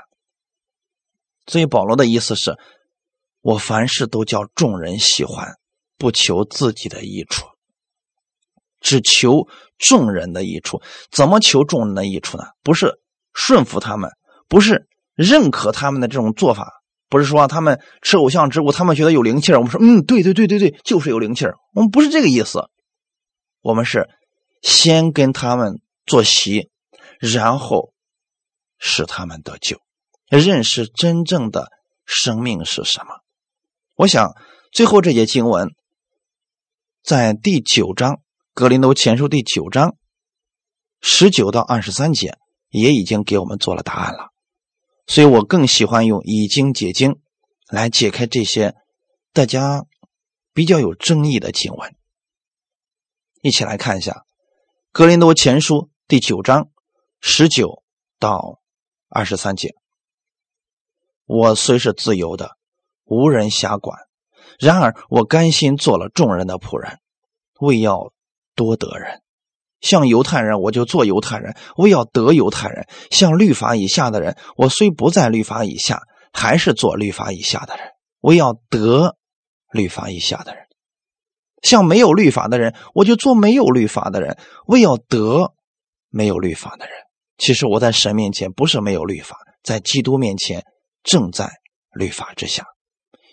[1.46, 2.58] 所以保罗的意思是，
[3.42, 5.56] 我凡事都叫众人喜欢，
[5.98, 7.46] 不求自己的益处，
[8.80, 10.82] 只求众人的益处。
[11.12, 12.44] 怎么求众人的益处呢？
[12.64, 13.00] 不是
[13.34, 14.12] 顺服他们，
[14.48, 21.56] 不是认可他们的这种做法，不是说他们吃偶像之物，他们觉得有灵气儿，我们说嗯，对对对对对，就是有灵气儿。
[21.74, 22.70] 我们不是这个意思，
[23.62, 24.10] 我们是
[24.62, 26.70] 先跟他们做席，
[27.20, 27.94] 然后
[28.78, 29.78] 使他们得救。
[30.30, 31.72] 认识真正的
[32.06, 33.22] 生命是什么？
[33.96, 34.36] 我想
[34.72, 35.70] 最后这节经文
[37.08, 38.16] 在第九章
[38.54, 39.96] 《格林多前书》第九章
[41.00, 42.38] 十九到二十三节
[42.68, 44.34] 也已经给我们做了答案了。
[45.06, 47.22] 所以我更喜欢用以经解经
[47.70, 48.76] 来解开这些
[49.32, 49.86] 大家
[50.52, 51.96] 比较有争议的经文。
[53.42, 54.12] 一起来看一下
[54.92, 55.76] 《格林多前书》
[56.10, 56.70] 第九章
[57.22, 57.84] 十九
[58.20, 58.60] 到
[59.08, 59.76] 二十三节。
[61.24, 62.58] 我虽是自由的，
[63.06, 63.98] 无人辖管，
[64.58, 67.00] 然而我甘心做了众人的仆人，
[67.60, 68.12] 为要
[68.56, 69.22] 多得人。
[69.82, 76.02] 像犹太人，我就做犹太人，为要得犹太人；像律法以下的人，我虽不在律法以下，
[76.34, 77.86] 还是做律法以下的人，
[78.22, 79.16] 为要得
[79.72, 80.64] 律法以下的人；
[81.62, 85.54] 像没有律法的人，我就做没有律法的人，为要得
[86.10, 86.96] 没有律法的人。
[87.38, 90.64] 其实我在神面前不是没有律法，在基督面前。
[91.04, 91.50] 正在
[91.94, 92.66] 律法之下，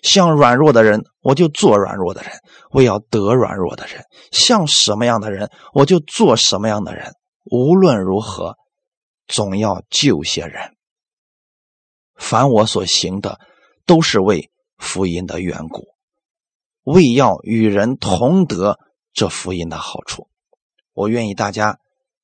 [0.05, 2.31] 像软弱的人，我就做软弱的人；
[2.71, 7.15] 我要得软弱的人，像什么样的人，我就做什么样的人。
[7.45, 8.55] 无论如何，
[9.27, 10.77] 总要救些人。
[12.15, 13.41] 凡我所行的，
[13.87, 15.89] 都是为福音的缘故，
[16.83, 18.79] 为要与人同得
[19.15, 20.29] 这福音的好处。
[20.93, 21.79] 我愿意大家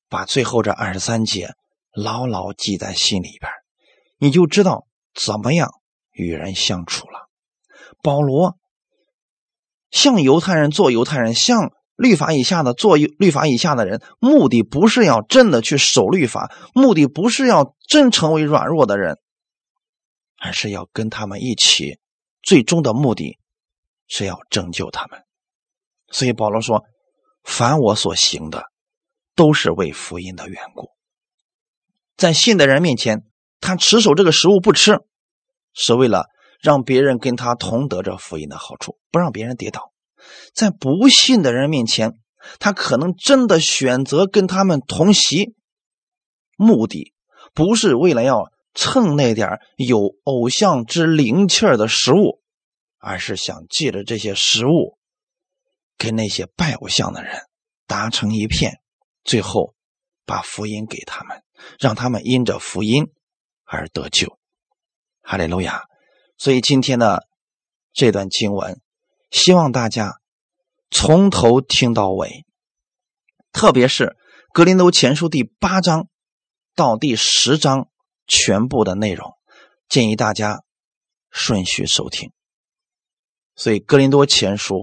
[0.07, 1.55] 把最后这二十三节
[1.93, 3.51] 牢牢记在心里边，
[4.17, 4.85] 你就知道。
[5.13, 5.69] 怎么样
[6.13, 7.05] 与人相处？
[8.01, 8.57] 保罗
[9.89, 19.17] 像犹太人做犹太人，像律法以下的做律法以下的人，目的不是要真的去守律法，目的不是要真成为软弱的人，
[20.37, 21.99] 而是要跟他们一起，
[22.41, 23.37] 最终的目的
[24.07, 25.23] 是要拯救他们。
[26.09, 26.83] 所以保罗说
[27.43, 28.65] ：“凡我所行的，
[29.35, 30.89] 都是为福音的缘故，
[32.17, 33.23] 在信的人面前。”
[33.63, 35.01] 他持守这个食物不吃，
[35.75, 36.25] 是为了
[36.61, 39.91] 让别人跟他同得这福音的好处，不让别人跌倒。
[40.53, 42.19] 在不信的人面前，
[42.59, 45.55] 他可能真的选择跟他们同席，
[46.55, 47.13] 目的
[47.53, 52.41] 不是为了要蹭那点有偶像之灵气儿的食物，
[52.99, 54.97] 而是想借着这些食物
[55.97, 57.41] 跟那些拜偶像的人
[57.87, 58.79] 达成一片，
[59.23, 59.73] 最后
[60.25, 61.43] 把福音给他们，
[61.79, 63.11] 让他们因着福音。
[63.73, 64.37] 而得救，
[65.21, 65.83] 哈利路亚！
[66.41, 67.27] 所以今天的
[67.93, 68.81] 这段经文，
[69.29, 70.15] 希望大家
[70.89, 72.47] 从头听到尾，
[73.51, 74.05] 特别是
[74.51, 76.07] 《格林多前书》第八章
[76.75, 77.89] 到第十章
[78.25, 79.33] 全部的内容，
[79.87, 80.63] 建议大家
[81.29, 82.31] 顺序收听。
[83.53, 84.75] 所以《格林多前书》，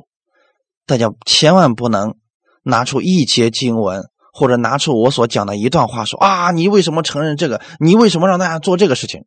[0.86, 2.14] 大家千万不能
[2.62, 4.04] 拿出一节经文。
[4.32, 7.60] 或者拿出我所讲的一段话说啊，你为什么承认这个？
[7.80, 9.24] 你为什么让大家做这个事情？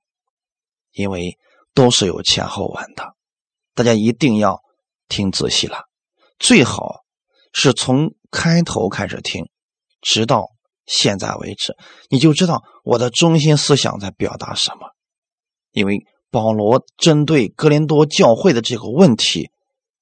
[0.93, 1.37] 因为
[1.73, 3.15] 都是有前后文的，
[3.73, 4.61] 大家一定要
[5.07, 5.85] 听仔细了。
[6.39, 7.01] 最好
[7.53, 9.49] 是从开头开始听，
[10.01, 10.49] 直到
[10.85, 11.75] 现在为止，
[12.09, 14.89] 你就知道我的中心思想在表达什么。
[15.71, 19.49] 因为保罗针对哥林多教会的这个问题，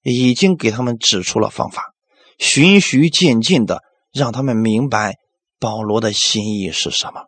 [0.04, 1.94] 已经给他们指出了方法，
[2.38, 3.84] 循序渐进的。
[4.12, 5.18] 让他们明白
[5.60, 7.28] 保罗的心意是什么。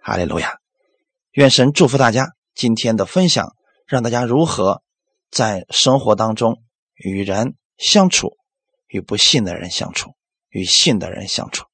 [0.00, 0.58] 哈利路亚！
[1.32, 3.54] 愿神祝福大家今天的分享，
[3.86, 4.82] 让大家如何
[5.30, 6.62] 在生活当中
[6.94, 8.38] 与人相处，
[8.88, 10.14] 与不信的人相处，
[10.48, 11.66] 与信的人相处。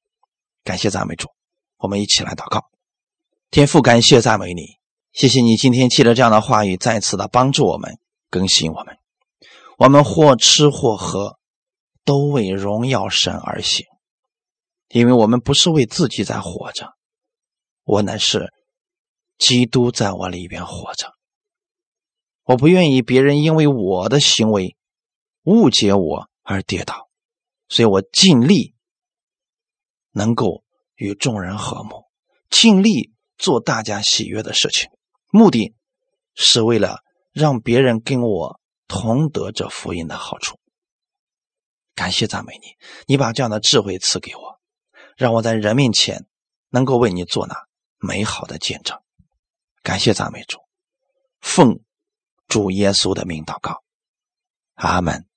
[0.65, 1.29] 感谢赞美主，
[1.77, 2.65] 我们一起来祷告。
[3.49, 4.77] 天父，感谢赞美你，
[5.13, 7.97] 谢谢你今天借着这样的话语，再次的帮助我们
[8.29, 8.97] 更新我们。
[9.77, 11.39] 我们或吃或喝，
[12.03, 13.85] 都为荣耀神而行。
[14.89, 16.89] 因为我们不是为自己在活着，
[17.85, 18.51] 我乃是
[19.43, 21.15] 基督在我里边活着。
[22.43, 24.77] 我不愿意别人因为我的行为
[25.43, 27.09] 误解我而跌倒，
[27.67, 28.73] 所以我尽力
[30.11, 30.63] 能够
[30.95, 32.05] 与众人和睦，
[32.49, 34.89] 尽力做大家喜悦的事情，
[35.29, 35.75] 目的
[36.35, 40.57] 是为了让别人跟我同得这福音的好处。
[41.95, 42.77] 感谢赞美你，
[43.07, 44.61] 你把这样的智慧赐给我，
[45.17, 46.27] 让我在人面前
[46.69, 47.67] 能够为你做那
[47.99, 49.02] 美好的见证。
[49.83, 50.57] 感谢赞美主，
[51.41, 51.79] 奉
[52.47, 53.83] 主耶稣的名祷告，
[54.75, 55.27] 阿门。